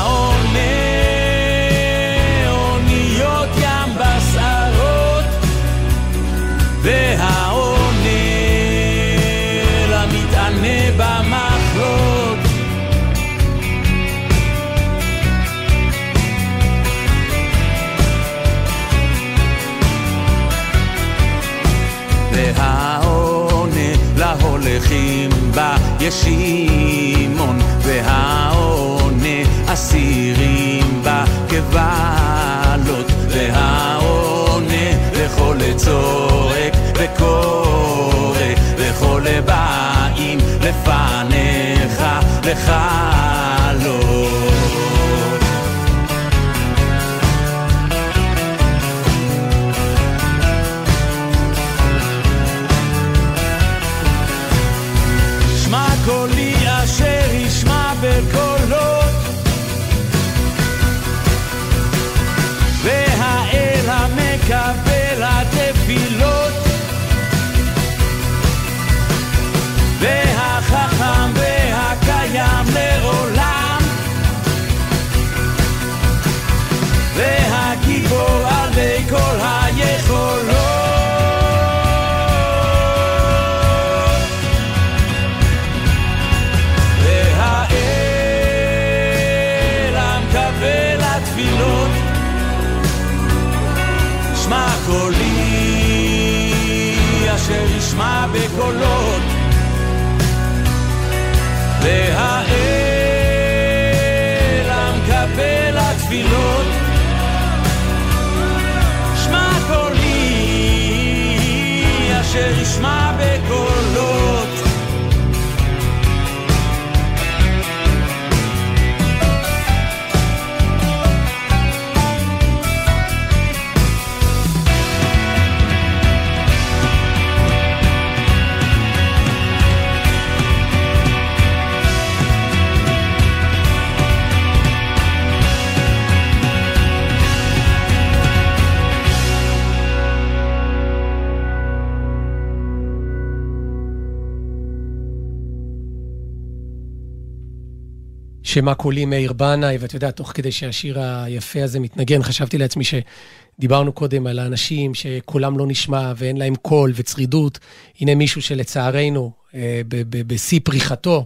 [148.52, 153.92] שמה קולי מאיר בנאי, ואתה יודע, תוך כדי שהשיר היפה הזה מתנגן, חשבתי לעצמי שדיברנו
[153.92, 157.60] קודם על האנשים שקולם לא נשמע ואין להם קול וצרידות.
[158.00, 161.26] הנה מישהו שלצערנו, אה, בשיא פריחתו,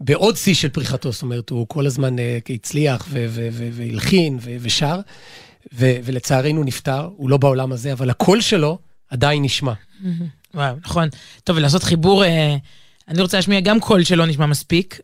[0.00, 3.08] בעוד שיא של פריחתו, זאת אומרת, הוא כל הזמן אה, הצליח
[3.72, 5.00] והלחין ושר,
[5.72, 8.78] ולצערנו נפטר, הוא לא בעולם הזה, אבל הקול שלו
[9.10, 9.72] עדיין נשמע.
[10.54, 11.08] וואו, נכון.
[11.44, 12.56] טוב, ולעשות חיבור, אה,
[13.08, 15.00] אני רוצה להשמיע גם קול שלא נשמע מספיק.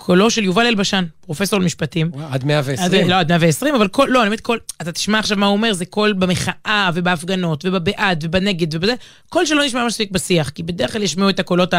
[0.00, 2.10] קולו של יובל אלבשן, פרופסור למשפטים.
[2.30, 3.08] עד 120.
[3.08, 5.72] לא, עד 120, אבל קול, לא, אני אומרת קול, אתה תשמע עכשיו מה הוא אומר,
[5.72, 8.94] זה קול במחאה ובהפגנות ובבעד ובנגד ובזה,
[9.28, 11.74] קול שלא נשמע מספיק בשיח, כי בדרך כלל ישמעו את הקולות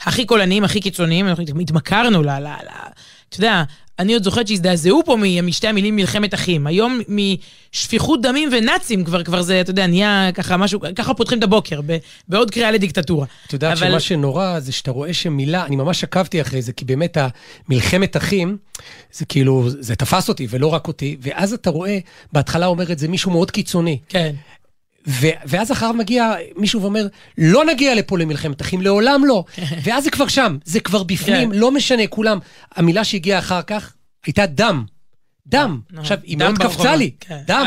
[0.00, 2.28] הכי קולניים, הכי קיצוניים, אנחנו התמכרנו ל...
[3.28, 3.62] אתה יודע,
[3.98, 6.66] אני עוד זוכרת שהזדעזעו פה משתי המילים מלחמת אחים.
[6.66, 11.42] היום משפיכות דמים ונאצים כבר, כבר זה, אתה יודע, נהיה ככה משהו, ככה פותחים את
[11.42, 11.80] הבוקר,
[12.28, 13.26] בעוד קריאה לדיקטטורה.
[13.46, 13.88] את יודעת אבל...
[13.90, 17.16] שמה שנורא זה שאתה רואה שמילה, אני ממש עקבתי אחרי זה, כי באמת
[17.68, 18.56] המלחמת אחים,
[19.12, 21.98] זה כאילו, זה תפס אותי ולא רק אותי, ואז אתה רואה,
[22.32, 23.98] בהתחלה אומר את זה מישהו מאוד קיצוני.
[24.08, 24.34] כן.
[25.06, 27.06] ו- ואז אחריו מגיע מישהו ואומר,
[27.38, 29.44] לא נגיע לפה למלחמת אחים, לעולם לא.
[29.84, 31.58] ואז זה כבר שם, זה כבר בפנים, כן.
[31.58, 32.38] לא משנה, כולם.
[32.76, 33.92] המילה שהגיעה אחר כך
[34.26, 34.84] הייתה דם.
[35.46, 35.80] דם.
[35.94, 37.10] אה, עכשיו, היא מאוד קפצה לי.
[37.20, 37.38] כן.
[37.46, 37.66] דם,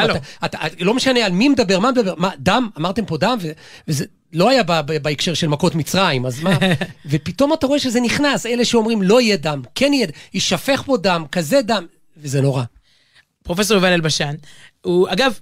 [0.80, 3.38] לא משנה על מי מדבר, מה מדבר, מה, דם, אמרתם פה דם,
[3.88, 4.64] וזה לא היה
[5.02, 6.58] בהקשר של מכות מצרים, אז מה?
[7.10, 11.26] ופתאום אתה רואה שזה נכנס, אלה שאומרים לא יהיה דם, כן יהיה, יישפך פה דם,
[11.32, 11.86] כזה דם,
[12.18, 12.64] וזה נורא.
[13.44, 14.36] פרופסור יובל אלבשן,
[14.82, 15.40] הוא אגב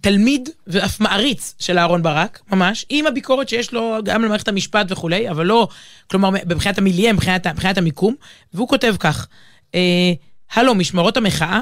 [0.00, 5.30] תלמיד ואף מעריץ של אהרן ברק, ממש, עם הביקורת שיש לו גם למערכת המשפט וכולי,
[5.30, 5.68] אבל לא,
[6.10, 8.14] כלומר, מבחינת המיליה, מבחינת, מבחינת המיקום,
[8.54, 9.26] והוא כותב כך,
[9.74, 10.12] אה,
[10.52, 11.60] הלו, משמרות המחאה,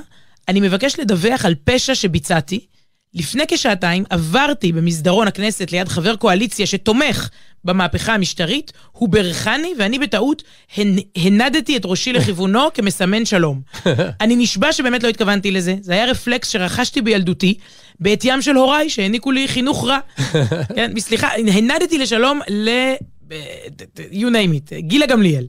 [0.48, 2.66] אני מבקש לדווח על פשע שביצעתי.
[3.14, 7.28] לפני כשעתיים עברתי במסדרון הכנסת ליד חבר קואליציה שתומך
[7.64, 10.42] במהפכה המשטרית, הוא בירכני ואני בטעות
[11.16, 13.60] הנדתי את ראשי לכיוונו כמסמן שלום.
[14.20, 17.54] אני נשבע שבאמת לא התכוונתי לזה, זה היה רפלקס שרכשתי בילדותי,
[18.00, 19.98] בעטיים של הוריי שהעניקו לי חינוך רע.
[20.76, 22.70] כן, סליחה, הנדתי לשלום ל...
[23.98, 25.46] you name it, גילה גמליאל.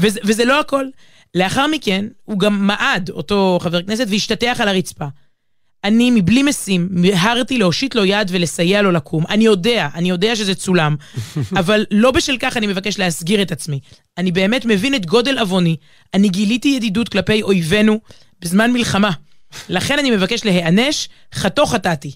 [0.00, 0.86] וזה, וזה לא הכל.
[1.34, 5.06] לאחר מכן, הוא גם מעד, אותו חבר כנסת, והשתטח על הרצפה.
[5.84, 9.24] אני, מבלי משים, מיהרתי להושיט לו יד ולסייע לו לקום.
[9.28, 10.96] אני יודע, אני יודע שזה צולם,
[11.60, 13.80] אבל לא בשל כך אני מבקש להסגיר את עצמי.
[14.18, 15.76] אני באמת מבין את גודל עווני.
[16.14, 18.00] אני גיליתי ידידות כלפי אויבינו
[18.40, 19.10] בזמן מלחמה.
[19.68, 22.12] לכן אני מבקש להיענש, חתו חטאתי.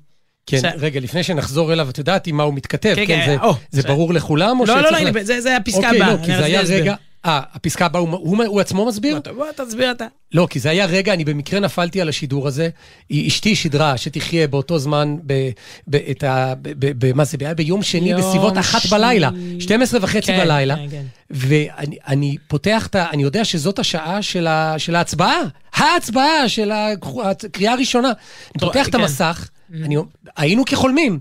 [0.46, 0.64] כן, ש...
[0.78, 3.54] רגע, לפני שנחזור אליו, את יודעת עם מה הוא מתכתב, כן, כן, כן זה, או,
[3.70, 3.84] זה ש...
[3.84, 4.60] ברור לכולם?
[4.60, 6.12] או לא, לא, לא, הנה, זה, זה הפסקה אוקיי, הבאה.
[6.12, 6.94] לא, כי זה היה רגע...
[7.24, 9.20] אה, הפסקה הבאה, הוא, הוא, הוא עצמו מסביר?
[9.36, 10.06] בוא, תסביר אתה.
[10.32, 12.68] לא, כי זה היה רגע, אני במקרה נפלתי על השידור הזה.
[13.12, 15.50] אשתי שידרה שתחיה באותו זמן, ב,
[15.86, 20.00] ב, את ה, ב, ב, ב, מה זה, היה ביום שני בסביבות אחת בלילה, 12
[20.02, 20.76] וחצי כן, בלילה.
[20.76, 21.02] כן, כן.
[21.30, 23.10] ואני פותח את ה...
[23.10, 25.40] אני יודע שזאת השעה של, ה, של ההצבעה,
[25.74, 26.70] ההצבעה של
[27.24, 28.08] הקריאה הראשונה.
[28.08, 29.00] אני פותח את כן.
[29.00, 29.48] המסך,
[29.84, 29.96] אני,
[30.36, 31.18] היינו כחולמים.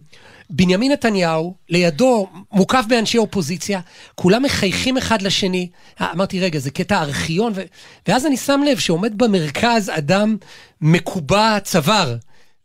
[0.49, 3.79] בנימין נתניהו, לידו, מוקף באנשי אופוזיציה,
[4.15, 5.69] כולם מחייכים אחד לשני.
[6.01, 7.61] אה, אמרתי, רגע, זה קטע ארכיון, ו...
[8.07, 10.37] ואז אני שם לב שעומד במרכז אדם
[10.81, 12.15] מקובע צוואר.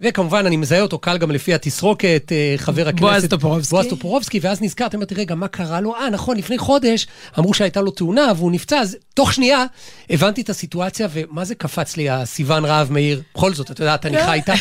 [0.01, 3.01] וכמובן, אני מזהה אותו קל גם לפי התסרוקת, אה, חבר הכנסת...
[3.01, 3.71] בועז טופורובסקי.
[3.71, 5.97] בועז טופורובסקי, ואז נזכרתי, אמרתי, רגע, מה קרה לו?
[5.97, 7.07] אה, נכון, לפני חודש
[7.39, 9.65] אמרו שהייתה לו תאונה והוא נפצע, אז תוך שנייה
[10.11, 13.23] הבנתי את הסיטואציה, ומה זה קפץ לי, הסיוון רהב מאיר?
[13.35, 14.55] בכל זאת, אתה יודע, אתה ניחא איתה.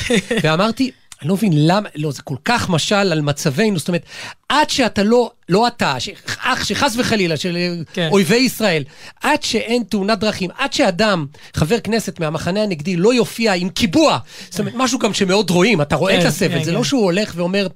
[0.44, 4.06] ואמרתי, אני לא מבין למה, לא, זה כל כך משל על מצבנו, זאת אומרת,
[4.50, 5.96] עד שאתה לא, לא אתה,
[6.40, 7.58] אח שחס וחלילה, של
[7.94, 8.10] כן.
[8.12, 8.84] אויבי ישראל,
[9.22, 14.18] עד שאין תאונת דרכים, עד שאדם, חבר כנסת מהמחנה הנגדי, לא יופיע עם קיבוע,
[14.50, 16.80] זאת אומרת, משהו גם שמאוד רואים, אתה רואה כן, את הסבל, כן, זה לא כן.
[16.80, 17.68] לא שהוא הולך ואומר,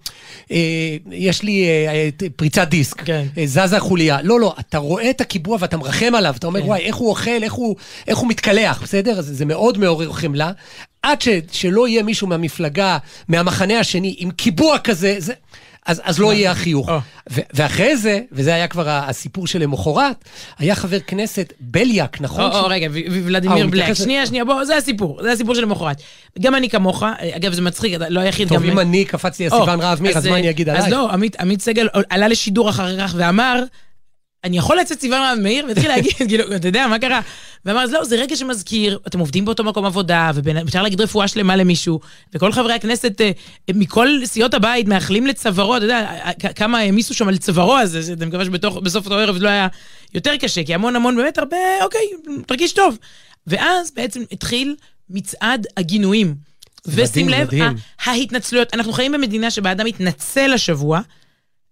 [0.52, 3.26] אה, יש לי אה, אה, פריצת דיסק, כן.
[3.38, 6.68] אה, זזה חוליה, לא, לא, אתה רואה את הקיבוע ואתה מרחם עליו, אתה אומר, כן.
[6.68, 7.76] וואי, איך הוא אוכל, איך הוא,
[8.08, 9.22] איך הוא מתקלח, בסדר?
[9.22, 10.52] זה, זה מאוד מעורר חמלה.
[11.12, 12.98] עד ש, שלא יהיה מישהו מהמפלגה,
[13.28, 15.34] מהמחנה השני, עם קיבוע כזה, זה,
[15.86, 16.90] אז, אז לא יהיה החיוך.
[17.32, 20.24] ו- ואחרי זה, וזה היה כבר הסיפור של למחרת,
[20.60, 22.52] היה חבר כנסת בליאק, נכון?
[22.52, 22.92] או, רגע, אה,
[23.24, 23.74] ולדימיר בלק.
[23.74, 26.02] מתייחס ל- שנייה, שנייה, בוא, זה הסיפור, זה הסיפור של למחרת.
[26.40, 27.04] גם אני כמוך,
[27.36, 28.56] אגב, זה מצחיק, אתה לא היחיד גם...
[28.56, 30.92] טוב, אם אני קפצתי על סיוון רהב מאיר, אז מה אה, אני אגיד אז עליי?
[30.92, 33.64] לא, עמית סגל עלה לשידור אחר כך ואמר,
[34.48, 35.66] אני יכול לצאת סיוון מאיר?
[35.68, 37.22] והתחיל להגיד, כאילו, אתה יודע, מה קרה?
[37.66, 41.56] ואמר, אז לא, זה רגע שמזכיר, אתם עובדים באותו מקום עבודה, ואפשר להגיד רפואה שלמה
[41.56, 42.00] למישהו,
[42.34, 43.32] וכל חברי הכנסת אה,
[43.74, 46.08] מכל סיעות הבית מאחלים לצווארו, אתה יודע,
[46.40, 49.68] כ- כמה העמיסו שם על צווארו הזה, שאני מקווה שבסוף אותו ערב זה לא היה
[50.14, 52.02] יותר קשה, כי המון המון, באמת הרבה, אוקיי,
[52.48, 52.98] תרגיש טוב.
[53.48, 54.76] ואז בעצם התחיל
[55.10, 56.36] מצעד הגינויים.
[56.88, 57.48] ושים לב,
[58.06, 61.02] ההתנצלויות, אנחנו חיים במדינה שבה אדם מתנצל השבוע,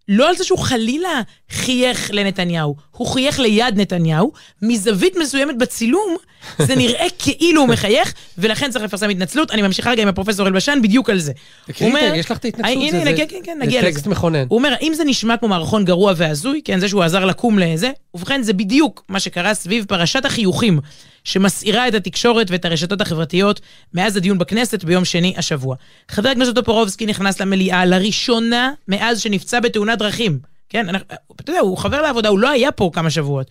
[0.08, 4.32] לא על זה שהוא חלילה חייך לנתניהו, הוא חייך ליד נתניהו,
[4.62, 6.16] מזווית מסוימת בצילום,
[6.60, 9.52] זה נראה כאילו הוא מחייך, ולכן צריך לפרסם התנצלות.
[9.52, 11.32] אני ממשיכה רגע עם הפרופסור אלבשן בדיוק על זה.
[11.80, 13.92] הוא אומר- יש לך את ההתנצלות, זה- הנה, זה- כן, כן, כן, זה נגיע לזה.
[13.92, 14.46] טקסט מכונן.
[14.50, 17.92] הוא אומר, האם זה נשמע כמו מערכון גרוע והזוי, כן, זה שהוא עזר לקום לזה,
[18.14, 20.80] ובכן, זה בדיוק מה שקרה סביב פרשת החיוכים,
[21.26, 23.62] שמסעירה את התקשורת ואת הרשתות החברתיות
[23.94, 25.76] מאז הדיון בכנסת ביום שני השבוע.
[26.12, 30.40] חבר הכנסת טופורובסקי נכנס למליאה לראשונה מאז שנפצע בתאונת דרכים.
[30.70, 31.08] כן, אנחנו-
[31.42, 33.48] אתה יודע, הוא חבר לעבודה, הוא לא היה פה כמה שבועות.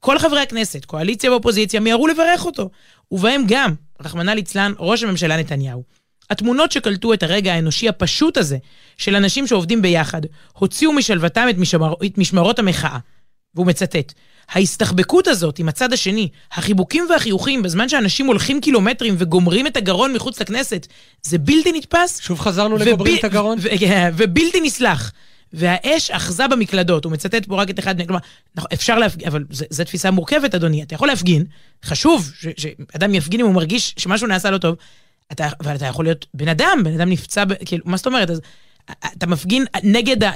[0.00, 2.70] כל חברי הכנסת, קואליציה ואופוזיציה, מיהרו לברך אותו,
[3.10, 5.82] ובהם גם, רחמנא ליצלן, ראש הממשלה נתניהו.
[6.30, 8.56] התמונות שקלטו את הרגע האנושי הפשוט הזה
[8.96, 10.20] של אנשים שעובדים ביחד,
[10.52, 12.98] הוציאו משלוותם את, משמר, את משמרות המחאה.
[13.54, 14.12] והוא מצטט:
[14.50, 20.40] ההסתחבקות הזאת עם הצד השני, החיבוקים והחיוכים בזמן שאנשים הולכים קילומטרים וגומרים את הגרון מחוץ
[20.40, 20.86] לכנסת,
[21.22, 23.58] זה בלתי נתפס שוב חזרנו לגוברים ובי- את הגרון?
[23.60, 25.12] ו- כן, ובלתי נסלח.
[25.56, 28.20] והאש אחזה במקלדות, הוא מצטט פה רק את אחד, כלומר,
[28.54, 30.82] נכון, אפשר להפגין, אבל זו תפיסה מורכבת, אדוני.
[30.82, 31.44] אתה יכול להפגין,
[31.84, 34.76] חשוב ש- שאדם יפגין אם הוא מרגיש שמשהו נעשה לא טוב,
[35.32, 38.30] אתה, אבל אתה יכול להיות בן אדם, בן אדם נפצע, כאילו, מה זאת אומרת?
[38.30, 38.40] אז
[39.18, 40.30] אתה מפגין נגד ה...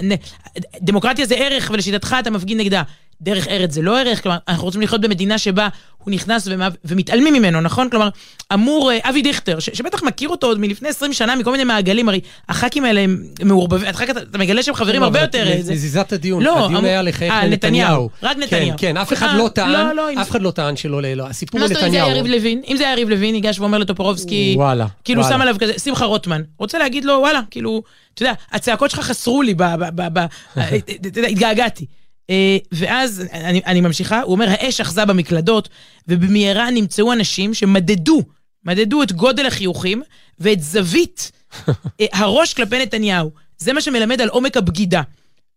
[0.81, 2.83] דמוקרטיה זה ערך, ולשיטתך אתה מפגין נגדה.
[3.21, 7.35] דרך ארץ זה לא ערך, כלומר, אנחנו רוצים לחיות במדינה שבה הוא נכנס ומה, ומתעלמים
[7.35, 7.91] ממנו, נכון?
[7.91, 8.09] כלומר,
[8.55, 12.09] אמור אה, אבי דיכטר, ש, שבטח מכיר אותו עוד מלפני 20 שנה מכל מיני מעגלים,
[12.09, 15.47] הרי הח"כים האלה הם מעורבבים, אחר כך אתה, אתה מגלה שהם חברים הרבה יותר...
[15.49, 17.89] אה, זה- נזיזת הדיון, לא, הדיון אמר- היה לחייך אה, לנתניהו.
[17.89, 18.79] נתניהו, רק נתניהו.
[18.79, 21.27] כן, כן, אף אחד אה, לא טען, לא, לא, אף אחד לא טען שלא, לא,
[21.27, 22.11] הסיפור הוא אומרת, אם זה נתניהו.
[22.11, 22.63] יריב לוין?
[22.69, 24.55] אם זה היה יריב לוין, ניגש ואומר לטופורובסקי,
[25.05, 25.23] כאילו.
[25.25, 27.83] שם עליו כזה, שמחה רוטמן, רוצה להגיד לו, וואלה, כאילו,
[28.15, 29.55] אתה יודע, הצעקות שלך חסרו לי,
[31.29, 31.87] התגעגעתי.
[32.31, 35.69] אה, ואז, אני, אני ממשיכה, הוא אומר, האש אחזה במקלדות,
[36.09, 38.23] ובמהרה נמצאו אנשים שמדדו,
[38.65, 40.03] מדדו את גודל החיוכים
[40.39, 41.33] ואת זווית
[42.01, 43.31] אה, הראש כלפי נתניהו.
[43.59, 45.03] זה מה שמלמד על עומק הבגידה.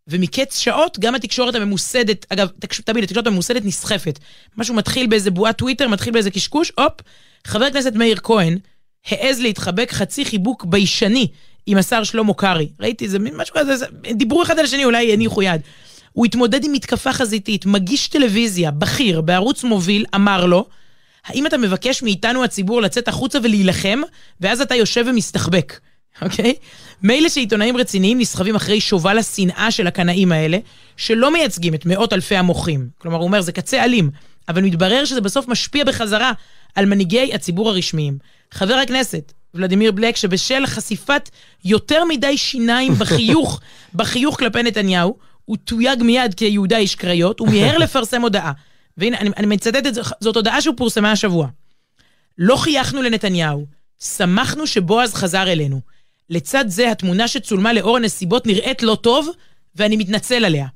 [0.08, 4.20] ומקץ שעות, גם התקשורת הממוסדת, אגב, תקש- תמיד התקשורת הממוסדת נסחפת.
[4.58, 6.94] משהו מתחיל באיזה בועת טוויטר, מתחיל באיזה קשקוש, הופ,
[7.48, 8.58] חבר הכנסת מאיר כהן
[9.08, 11.28] העז להתחבק חצי חיבוק ביישני
[11.66, 12.70] עם השר שלמה קרעי.
[12.80, 15.62] ראיתי איזה מין משהו כזה, זה- דיברו אחד על השני, אולי הניחו יד.
[16.14, 20.66] הוא התמודד עם מתקפה חזיתית, מגיש טלוויזיה, בכיר, בערוץ מוביל, אמר לו,
[21.26, 24.01] האם אתה מבקש מאיתנו הציבור לצאת החוצה ולהילחם,
[24.41, 25.80] ואז אתה יושב ומסתחבק,
[26.22, 26.53] אוקיי?
[27.03, 30.57] מילא שעיתונאים רציניים נסחבים אחרי שובל השנאה של הקנאים האלה,
[30.97, 32.89] שלא מייצגים את מאות אלפי המוחים.
[32.97, 34.09] כלומר, הוא אומר, זה קצה אלים,
[34.49, 36.32] אבל מתברר שזה בסוף משפיע בחזרה
[36.76, 38.18] על מנהיגי הציבור הרשמיים.
[38.51, 41.30] חבר הכנסת ולדימיר בלק, שבשל חשיפת
[41.66, 43.62] יותר מדי שיניים בחיוך,
[43.93, 45.18] בחיוך כלפי נתניהו,
[45.52, 48.52] הוא תויג מיד כיהודה איש קריות, הוא מיהר לפרסם הודעה.
[48.97, 51.47] והנה, אני, אני מצטט את זה, זאת הודעה שהוא פורסמה השבוע.
[52.38, 53.66] לא חייכנו לנתניהו,
[54.04, 55.82] שמחנו שבועז חזר אלינו.
[56.30, 59.30] לצד זה, התמונה שצולמה לאור הנסיבות נראית לא טוב,
[59.76, 60.68] ואני מתנצל עליה.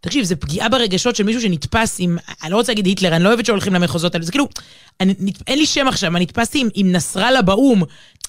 [0.00, 3.28] תקשיב, זה פגיעה ברגשות של מישהו שנתפס עם, אני לא רוצה להגיד היטלר, אני לא
[3.28, 4.48] אוהבת שהולכים למחוזות האלה, זה כאילו,
[5.00, 5.14] אני,
[5.46, 7.82] אין לי שם עכשיו, אני נתפסתי עם, עם נסראללה באו"ם.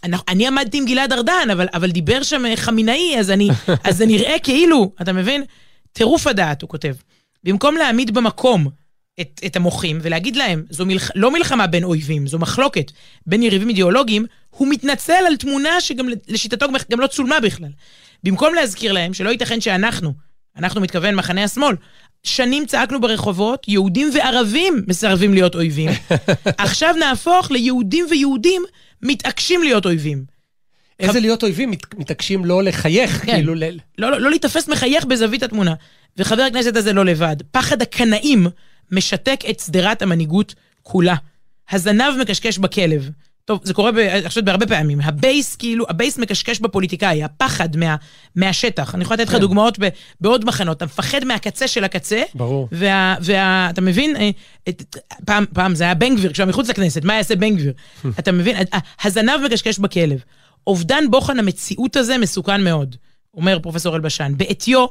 [0.04, 3.50] אני, אני עמדתי עם גלעד ארדן, אבל, אבל דיבר שם אה, חמינאי, אז, אני,
[3.84, 5.44] אז זה נראה כאילו, אתה מבין?
[5.94, 6.94] טירוף הדעת, הוא כותב.
[7.44, 8.68] במקום להעמיד במקום
[9.22, 11.12] את, את המוחים ולהגיד להם, זו מלח...
[11.16, 12.92] לא מלחמה בין אויבים, זו מחלוקת
[13.26, 17.70] בין יריבים אידיאולוגיים, הוא מתנצל על תמונה שגם לשיטתו גם- לא צולמה בכלל.
[18.24, 20.14] במקום להזכיר להם שלא ייתכן שאנחנו,
[20.58, 21.76] אנחנו מתכוון מחנה השמאל,
[22.24, 25.90] שנים צעקנו ברחובות, יהודים וערבים מסרבים להיות אויבים.
[26.58, 28.64] עכשיו נהפוך ליהודים ויהודים
[29.02, 30.33] מתעקשים להיות אויבים.
[31.08, 33.32] איזה להיות אויבים מת- מתעקשים לא לחייך, כן.
[33.36, 35.74] כאילו, לא, לא, לא להיתפס מחייך בזווית התמונה.
[36.18, 37.36] וחבר הכנסת הזה לא לבד.
[37.52, 38.48] פחד הקנאים
[38.92, 41.16] משתק את שדרת המנהיגות כולה.
[41.72, 43.10] הזנב מקשקש בכלב.
[43.46, 45.02] טוב, זה קורה, ב- אני חושבת, בהרבה פעמים.
[45.02, 47.96] ה base, כאילו, ה base מקשקש בפוליטיקאי, הפחד מה,
[48.36, 48.96] מהשטח.
[48.96, 49.42] אני יכולה לתת לך כן.
[49.42, 49.88] דוגמאות ב,
[50.22, 50.78] בעוד מחנות.
[50.78, 52.68] אתה מפחד מהקצה של הקצה, ברור.
[52.72, 54.30] וה, וה, אתה מבין, אה,
[54.70, 54.96] את,
[55.26, 57.74] פעם, פעם זה היה בן גביר, כשהוא מחוץ לכנסת, מה יעשה בן גביר?
[58.20, 58.58] אתה מבין,
[59.04, 60.20] הזנב מקשקש בכלב.
[60.68, 62.96] אובדן בוחן המציאות הזה מסוכן מאוד,
[63.34, 64.34] אומר פרופסור אלבשן.
[64.38, 64.86] בעטיו,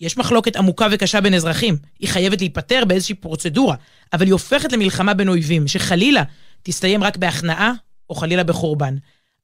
[0.00, 1.76] יש מחלוקת עמוקה וקשה בין אזרחים.
[1.98, 3.76] היא חייבת להיפתר באיזושהי פרוצדורה,
[4.12, 6.22] אבל היא הופכת למלחמה בין אויבים, שחלילה
[6.62, 7.72] תסתיים רק בהכנעה,
[8.10, 8.96] או חלילה בחורבן.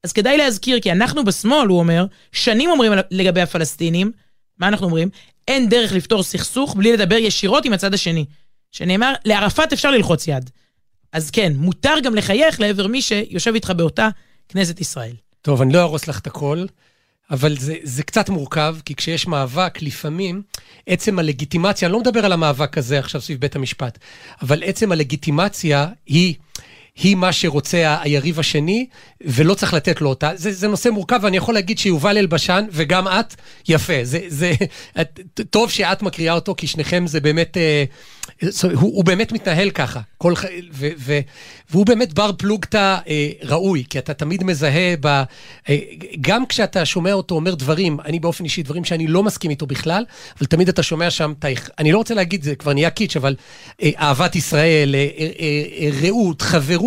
[0.05, 4.13] אז כדאי להזכיר, כי אנחנו בשמאל, הוא אומר, שנים אומרים לגבי הפלסטינים,
[4.59, 5.09] מה אנחנו אומרים?
[5.49, 8.25] אין דרך לפתור סכסוך בלי לדבר ישירות עם הצד השני.
[8.73, 10.51] שנאמר, לערפאת אפשר ללחוץ יד.
[11.13, 14.09] אז כן, מותר גם לחייך לעבר מי שיושב איתך באותה
[14.49, 15.15] כנסת ישראל.
[15.43, 16.65] טוב, אני לא אהרוס לך את הכל,
[17.31, 20.43] אבל זה, זה קצת מורכב, כי כשיש מאבק, לפעמים
[20.87, 23.99] עצם הלגיטימציה, אני לא מדבר על המאבק הזה עכשיו סביב בית המשפט,
[24.43, 26.35] אבל עצם הלגיטימציה היא...
[26.97, 28.87] היא מה שרוצה היריב השני,
[29.21, 30.31] ולא צריך לתת לו אותה.
[30.35, 33.35] זה, זה נושא מורכב, ואני יכול להגיד שיובל אלבשן, וגם את,
[33.69, 33.93] יפה.
[34.03, 34.53] זה, זה,
[35.01, 35.21] את,
[35.51, 37.85] טוב שאת מקריאה אותו, כי שניכם זה באמת, אה,
[38.63, 40.01] הוא, הוא באמת מתנהל ככה.
[40.19, 40.35] כל,
[40.73, 41.19] ו, ו,
[41.71, 45.25] והוא באמת בר פלוגתא אה, ראוי, כי אתה תמיד מזהה, ב, אה,
[46.21, 50.05] גם כשאתה שומע אותו אומר דברים, אני באופן אישי, דברים שאני לא מסכים איתו בכלל,
[50.39, 53.17] אבל תמיד אתה שומע שם, את ה- אני לא רוצה להגיד, זה כבר נהיה קיץ',
[53.17, 53.37] אבל
[53.83, 56.82] אה, אהבת ישראל, אה, אה, אה, רעות, חברות,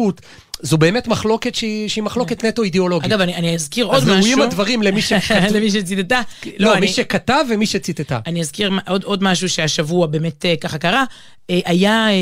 [0.62, 3.12] זו באמת מחלוקת שהיא, שהיא מחלוקת נטו אידיאולוגית.
[3.12, 4.16] אגב, אני, אני אזכיר עוד אז משהו.
[4.18, 5.42] ראויים הדברים למי שכתב.
[5.54, 6.22] למי שציטטה.
[6.58, 8.20] לא, אני- מי שכתב ומי שציטטה.
[8.28, 11.04] אני אזכיר עוד, עוד משהו שהשבוע באמת אה, ככה קרה.
[11.50, 12.14] אה, היה אה,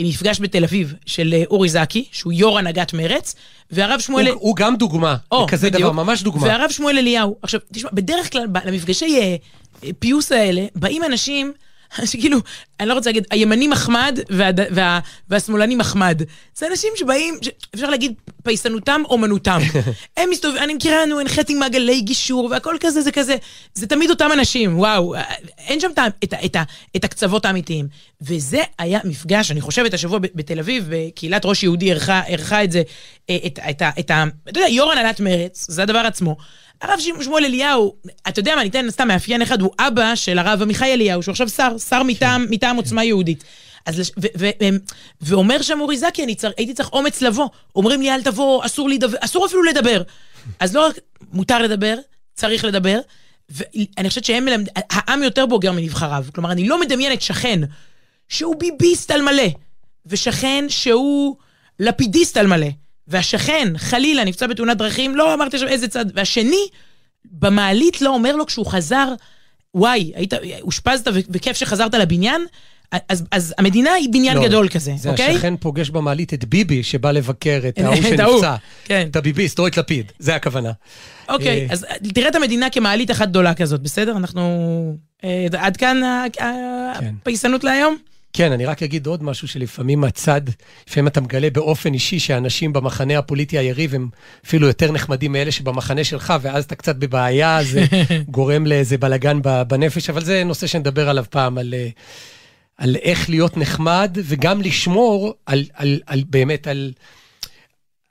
[0.00, 3.34] מפגש בתל אביב של אורי זקי, שהוא יו"ר הנהגת מרץ,
[3.70, 4.28] והרב שמואל...
[4.28, 5.82] הוא, הוא גם דוגמה, או, כזה בדיוק.
[5.82, 6.46] דבר, ממש דוגמה.
[6.46, 7.36] והרב שמואל אליהו.
[7.42, 9.38] עכשיו, תשמע, בדרך כלל למפגשי
[9.98, 11.52] פיוס האלה, באים אנשים
[12.10, 12.38] שכאילו,
[12.80, 14.60] אני לא רוצה להגיד, הימני מחמד והד...
[14.70, 15.00] וה...
[15.28, 16.22] והשמאלני מחמד.
[16.56, 17.48] זה אנשים שבאים, ש...
[17.74, 19.60] אפשר להגיד, פייסנותם, אומנותם.
[20.16, 23.36] הם מסתובבים, אני מכירה, נו, הנחיתי מעגלי גישור, והכל כזה, זה כזה,
[23.74, 25.14] זה תמיד אותם אנשים, וואו,
[25.58, 26.56] אין שם את, את, את,
[26.96, 27.88] את הקצוות האמיתיים.
[28.22, 32.82] וזה היה מפגש, אני חושבת, השבוע בתל אביב, בקהילת ראש יהודי ערכה, את זה,
[33.30, 34.24] אה, את, את, ה- את ה...
[34.48, 36.36] אתה יודע, יו"ר הנהלת מרץ, זה הדבר עצמו.
[36.82, 37.94] הרב שמואל אליהו,
[38.28, 41.32] אתה יודע מה, אני אתן סתם מאפיין אחד, הוא אבא של הרב עמיחי אליהו, שהוא
[41.32, 43.44] עכשיו שר, שר מטעם, מטעם עוצמה יהודית.
[43.86, 44.10] אז לש...
[44.10, 44.76] ו- ו- ו-
[45.20, 46.50] ואומר שם אורי זקי, אני צר...
[46.56, 47.48] הייתי צריך אומץ לבוא.
[47.76, 50.02] אומרים לי, אל תבוא, אסור לדבר, אסור אפילו לדבר.
[50.60, 50.98] אז לא רק
[51.32, 51.96] מותר לדבר,
[52.34, 53.00] צריך לדבר,
[53.48, 54.68] ואני חושבת שהם מלמד...
[54.90, 56.24] העם יותר בוגר מנבחריו.
[56.34, 57.60] כלומר, אני לא מדמיינת שכן
[58.28, 59.48] שהוא ביביסט על מלא,
[60.06, 61.36] ושכן שהוא
[61.80, 62.68] לפידיסט על מלא,
[63.08, 66.68] והשכן, חלילה, נפצע בתאונת דרכים, לא אמרתי עכשיו איזה צד, והשני,
[67.24, 69.14] במעלית לא אומר לו כשהוא חזר,
[69.74, 72.46] וואי, היית, אושפזת וכיף שחזרת לבניין,
[73.08, 75.34] אז, אז המדינה היא בניין לא, גדול כזה, זה אוקיי?
[75.34, 78.56] השכן פוגש במעלית את ביבי, שבא לבקר את ההוא שנפצע.
[78.84, 79.06] כן.
[79.10, 80.72] את הביביסט, או את לפיד, זה הכוונה.
[81.28, 84.16] אוקיי, אה, אז תראה את המדינה כמעלית אחת גדולה כזאת, בסדר?
[84.16, 84.96] אנחנו...
[85.24, 86.00] אה, עד כאן
[86.32, 87.14] כן.
[87.20, 87.96] הפייסנות להיום?
[88.36, 90.40] כן, אני רק אגיד עוד משהו שלפעמים הצד,
[90.88, 94.08] לפעמים אתה מגלה באופן אישי שאנשים במחנה הפוליטי היריב הם
[94.46, 97.84] אפילו יותר נחמדים מאלה שבמחנה שלך, ואז אתה קצת בבעיה, זה
[98.28, 101.88] גורם לאיזה בלאגן ב- בנפש, אבל זה נושא שנדבר עליו פעם, על, אה,
[102.78, 106.92] על איך להיות נחמד, וגם לשמור על, על, על באמת על,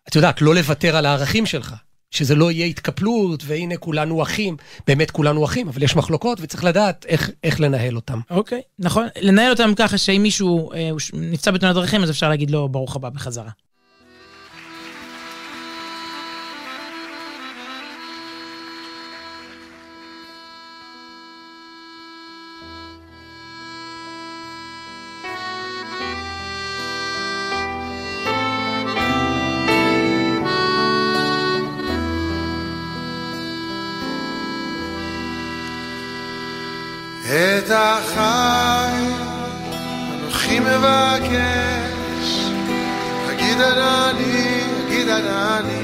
[0.10, 1.76] את יודעת, לא לוותר על הערכים שלך.
[2.14, 4.58] שזה לא יהיה התקפלות, והנה כולנו אחים,
[4.88, 8.20] באמת כולנו אחים, אבל יש מחלוקות וצריך לדעת איך, איך לנהל אותם.
[8.30, 9.08] אוקיי, נכון.
[9.22, 13.10] לנהל אותם ככה שאם מישהו אה, נפצע בתאונת דרכים, אז אפשר להגיד לו, ברוך הבא
[13.10, 13.50] בחזרה.
[45.20, 45.83] אגיד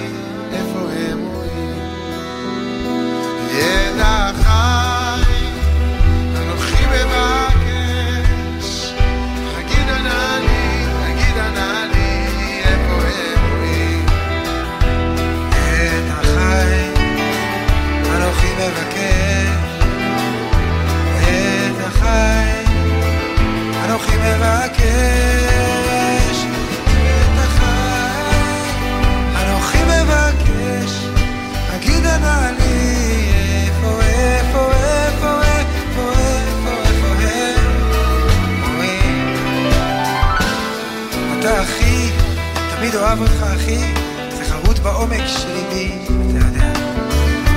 [45.00, 46.72] בעומק של ליבי, אתה יודע.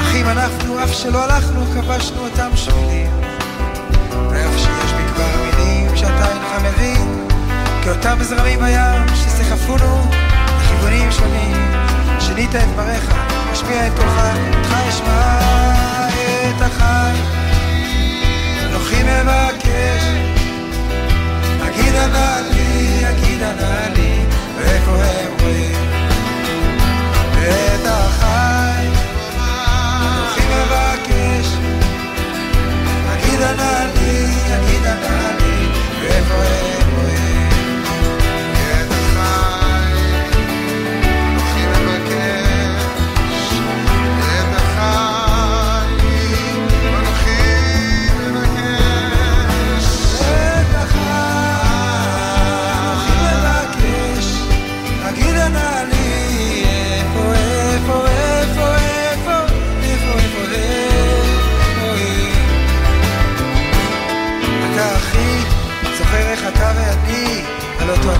[0.00, 3.10] אחים אנחנו, אף שלא הלכנו, כבשנו אותם שבילים.
[4.30, 7.28] ואף שיש בי כבר מילים שאתה אינך מבין,
[7.84, 10.06] כאותם זרמים בים שסחפונו
[10.58, 11.72] לכיוונים שונים.
[12.20, 13.14] שינית את דבריך,
[13.52, 14.20] משמיע את קולך,
[14.56, 15.38] אותך אשמע
[16.50, 17.16] את החי.
[18.66, 20.04] אנוכי מבקש,
[21.62, 24.24] אגיד ענה לי, אגיד ענה לי,
[24.58, 24.90] ואיפה
[27.48, 28.01] את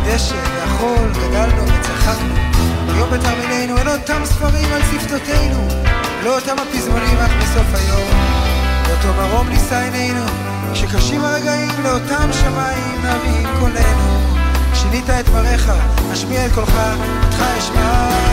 [0.03, 2.34] אותו הדשא והחול גדלנו וצחקנו.
[2.88, 5.68] היום בתרמילנו אין אותם ספרים על שפתותינו.
[6.24, 8.09] לא אותם הפזמונים רק בסוף היום.
[8.88, 10.24] לאותו מרום נישא עינינו
[10.72, 14.18] כשקשים הרגעים לאותם שמיים נרים קולנו.
[14.74, 15.72] שינית את דבריך,
[16.12, 16.76] השמיע את קולך,
[17.24, 18.32] אותך אשמע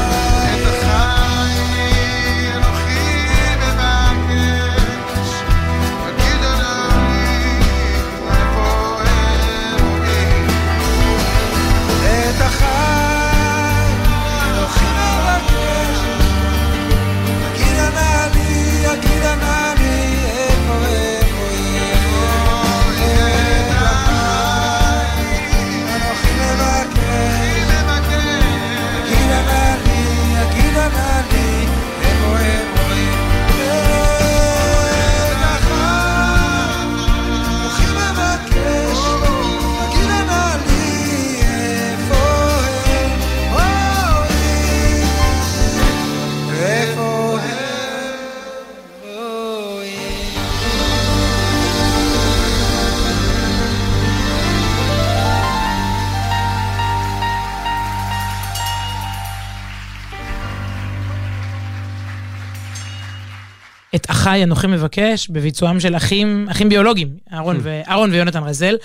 [64.30, 68.76] אחיי אנוכי מבקש, בביצועם של אחים, אחים ביולוגיים, אהרון, ו, אהרון ויונתן רזל.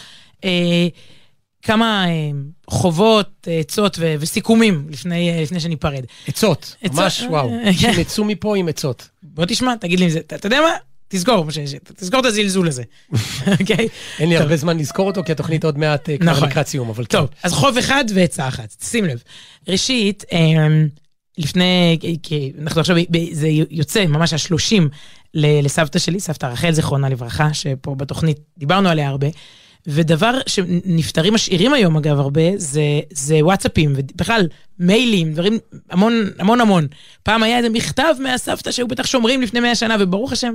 [0.45, 0.89] אה,
[1.63, 2.31] כמה אה,
[2.71, 6.05] חובות, אה, עצות ו- וסיכומים לפני, אה, לפני שניפרד.
[6.29, 7.49] עצות, ממש אה, וואו.
[7.49, 7.67] כן.
[7.67, 9.09] אנשים יצאו מפה עם עצות.
[9.23, 10.73] בוא תשמע, תגיד לי אם זה, אתה, יודע מה?
[11.09, 11.47] תזכור,
[11.97, 12.83] תזכור את הזלזול הזה,
[13.61, 13.89] אוקיי?
[14.19, 14.37] אין לי.
[14.37, 16.49] הרבה זמן לזכור אותו, כי התוכנית עוד מעט אה, כבר נכון.
[16.49, 17.19] לקראת סיום, אבל כן.
[17.19, 19.23] טוב, אז חוב אחד ועצה אחת, שים לב.
[19.69, 20.89] ראשית, אמ,
[21.39, 22.97] לפני, כי אנחנו עכשיו,
[23.33, 24.89] זה יוצא ממש השלושים
[25.35, 29.27] לסבתא שלי, סבתא רחל, זיכרונה לברכה, שפה בתוכנית דיברנו עליה הרבה.
[29.87, 35.59] ודבר שנפטרים משאירים היום, אגב, הרבה, זה, זה וואטסאפים, ובכלל, מיילים, דברים,
[35.91, 36.87] המון, המון המון.
[37.23, 40.55] פעם היה איזה מכתב מהסבתא שהיו בטח שומרים לפני מאה שנה, וברוך השם,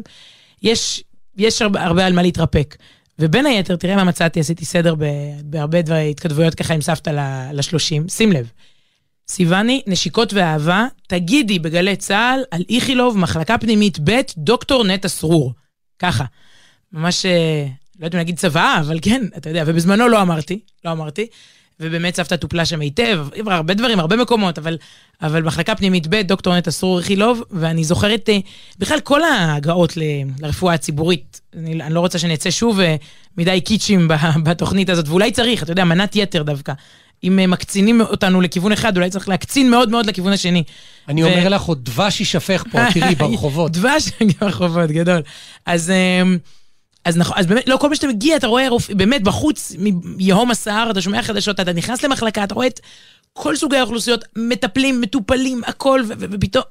[0.63, 1.03] יש,
[1.37, 2.75] יש הרבה, הרבה על מה להתרפק.
[3.19, 4.95] ובין היתר, תראה מה מצאתי, עשיתי סדר
[5.43, 8.09] בהרבה דבר, התכתבויות ככה עם סבתא לשלושים.
[8.09, 8.51] שים לב.
[9.29, 15.53] סיוני, נשיקות ואהבה, תגידי בגלי צה"ל על איכילוב, מחלקה פנימית ב', דוקטור נטע סרור.
[15.99, 16.25] ככה.
[16.93, 17.65] ממש, אה,
[17.99, 21.27] לא יודעת אם להגיד צוואה, אבל כן, אתה יודע, ובזמנו לא אמרתי, לא אמרתי.
[21.79, 24.77] ובאמת סבתא טופלה שם היטב, הרבה דברים, הרבה מקומות, אבל,
[25.21, 28.37] אבל מחלקה פנימית ב', דוקטור נטע סרור איכילוב, ואני זוכרת אה,
[28.77, 30.01] בכלל כל ההגעות ל-
[30.39, 31.41] לרפואה הציבורית.
[31.57, 32.95] אני, אני לא רוצה שנצא שוב אה,
[33.37, 34.07] מדי קיצ'ים
[34.45, 36.73] בתוכנית הזאת, ואולי צריך, אתה יודע, מנת יתר דווקא.
[37.23, 40.63] אם אה, מקצינים אותנו לכיוון אחד, אולי צריך להקצין מאוד מאוד לכיוון השני.
[41.07, 43.71] אני ו- אומר לך, עוד דבש יישפך פה, תראי, ברחובות.
[43.71, 44.03] דבש
[44.41, 45.21] ברחובות, גדול.
[45.65, 46.37] אז, אמ,
[47.05, 49.71] אז נכון, אז באמת, לא כל מה שאתה מגיע, אתה רואה רופא, באמת, בחוץ,
[50.03, 52.79] מיהום הסער, אתה שומע חדשות, אתה נכנס למחלקה, אתה רואה את
[53.33, 56.63] כל סוגי האוכלוסיות, מטפלים, מטופלים, הכל, ופתאום...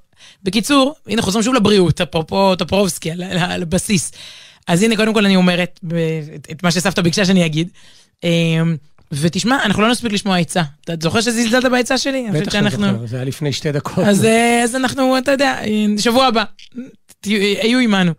[0.42, 4.12] בקיצור, הנה, חוזרים שוב לבריאות, אפרופו טופורובסקי, על, הבסיס.
[4.66, 5.80] אז הנה, קודם כל אני אומרת
[6.34, 7.68] את, את מה שסבתא ביקשה שאני אגיד.
[9.12, 10.62] ותשמע, אנחנו לא נספיק לשמוע עצה.
[10.84, 12.26] אתה זוכר שזלזלת בעצה שלי?
[12.34, 14.04] בטח שאני זוכר, זה היה לפני שתי דקות.
[14.04, 15.60] אז, אה, אז אנחנו, אתה יודע,
[15.98, 16.44] שבוע הבא,
[17.62, 18.12] היו עמנו.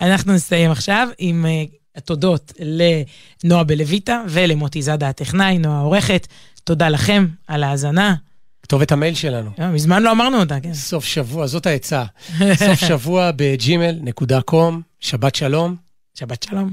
[0.00, 1.64] אנחנו נסיים עכשיו עם אה,
[1.96, 2.52] התודות
[3.44, 6.26] לנועה בלויטה ולמוטי זאדה הטכנאי, נועה העורכת.
[6.64, 8.14] תודה לכם על ההאזנה.
[8.62, 9.50] כתובת המייל שלנו.
[9.60, 10.74] אה, מזמן לא אמרנו אותה, כן.
[10.74, 12.04] סוף שבוע, זאת העצה.
[12.54, 15.76] סוף שבוע בג'ימל.קום, שבת שלום.
[16.14, 16.72] שבת שלום.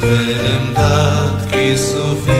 [0.00, 2.35] ועמדת כיסופים.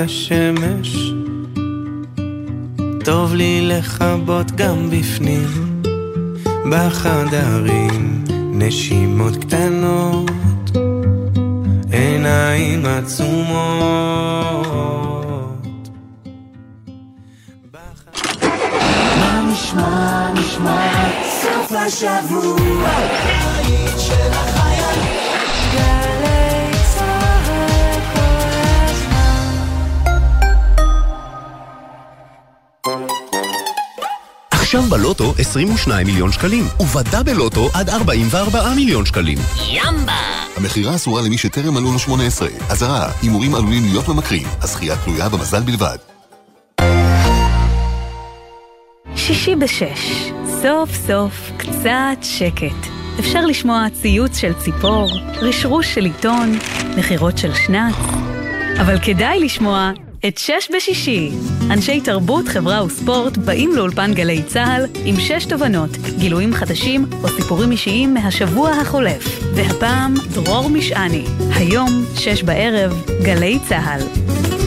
[0.00, 1.12] השמש.
[3.04, 5.82] טוב לי לכבות גם בפנים.
[6.70, 10.30] בחדרים נשימות קטנות.
[11.92, 14.20] עיניים עצומות
[34.70, 39.38] עכשיו בלוטו 22 מיליון שקלים, ובדאבל לוטו עד 44 מיליון שקלים.
[40.56, 42.48] המכירה אסורה למי שטרם מלאו לו 18.
[42.68, 44.46] אזהרה, הימורים עלולים להיות ממכרים.
[44.60, 45.96] הזכייה תלויה במזל בלבד.
[49.16, 50.30] שישי בשש,
[50.62, 52.90] סוף סוף קצת שקט.
[53.20, 55.10] אפשר לשמוע ציוץ של ציפור,
[55.40, 56.58] רשרוש של עיתון,
[56.96, 57.94] נחירות של שנץ.
[58.80, 59.90] אבל כדאי לשמוע
[60.28, 61.30] את שש בשישי.
[61.70, 67.70] אנשי תרבות, חברה וספורט באים לאולפן גלי צה"ל עם שש תובנות, גילויים חדשים או סיפורים
[67.70, 69.42] אישיים מהשבוע החולף.
[69.54, 71.24] והפעם דרור משעני.
[71.54, 74.59] היום, שש בערב, גלי צה"ל.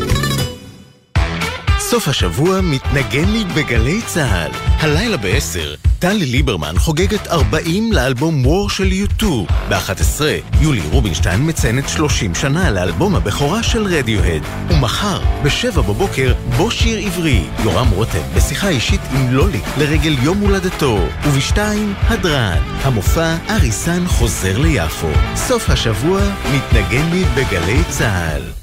[1.93, 4.51] סוף השבוע מתנגן לי בגלי צה"ל.
[4.79, 9.25] הלילה ב-10, טלי ליברמן חוגגת 40 לאלבום וור של U2.
[9.69, 10.21] ב-11,
[10.61, 14.41] יולי רובינשטיין מציינת 30 שנה לאלבום הבכורה של רדיוהד.
[14.69, 17.43] ומחר, ב-7 בבוקר, בו שיר עברי.
[17.63, 20.99] יורם רותם בשיחה אישית עם לולי לרגל יום הולדתו.
[21.23, 21.57] וב-2,
[22.01, 22.61] הדרן.
[22.81, 25.09] המופע אריסן חוזר ליפו.
[25.35, 26.21] סוף השבוע
[26.53, 28.62] מתנגן לי בגלי צה"ל.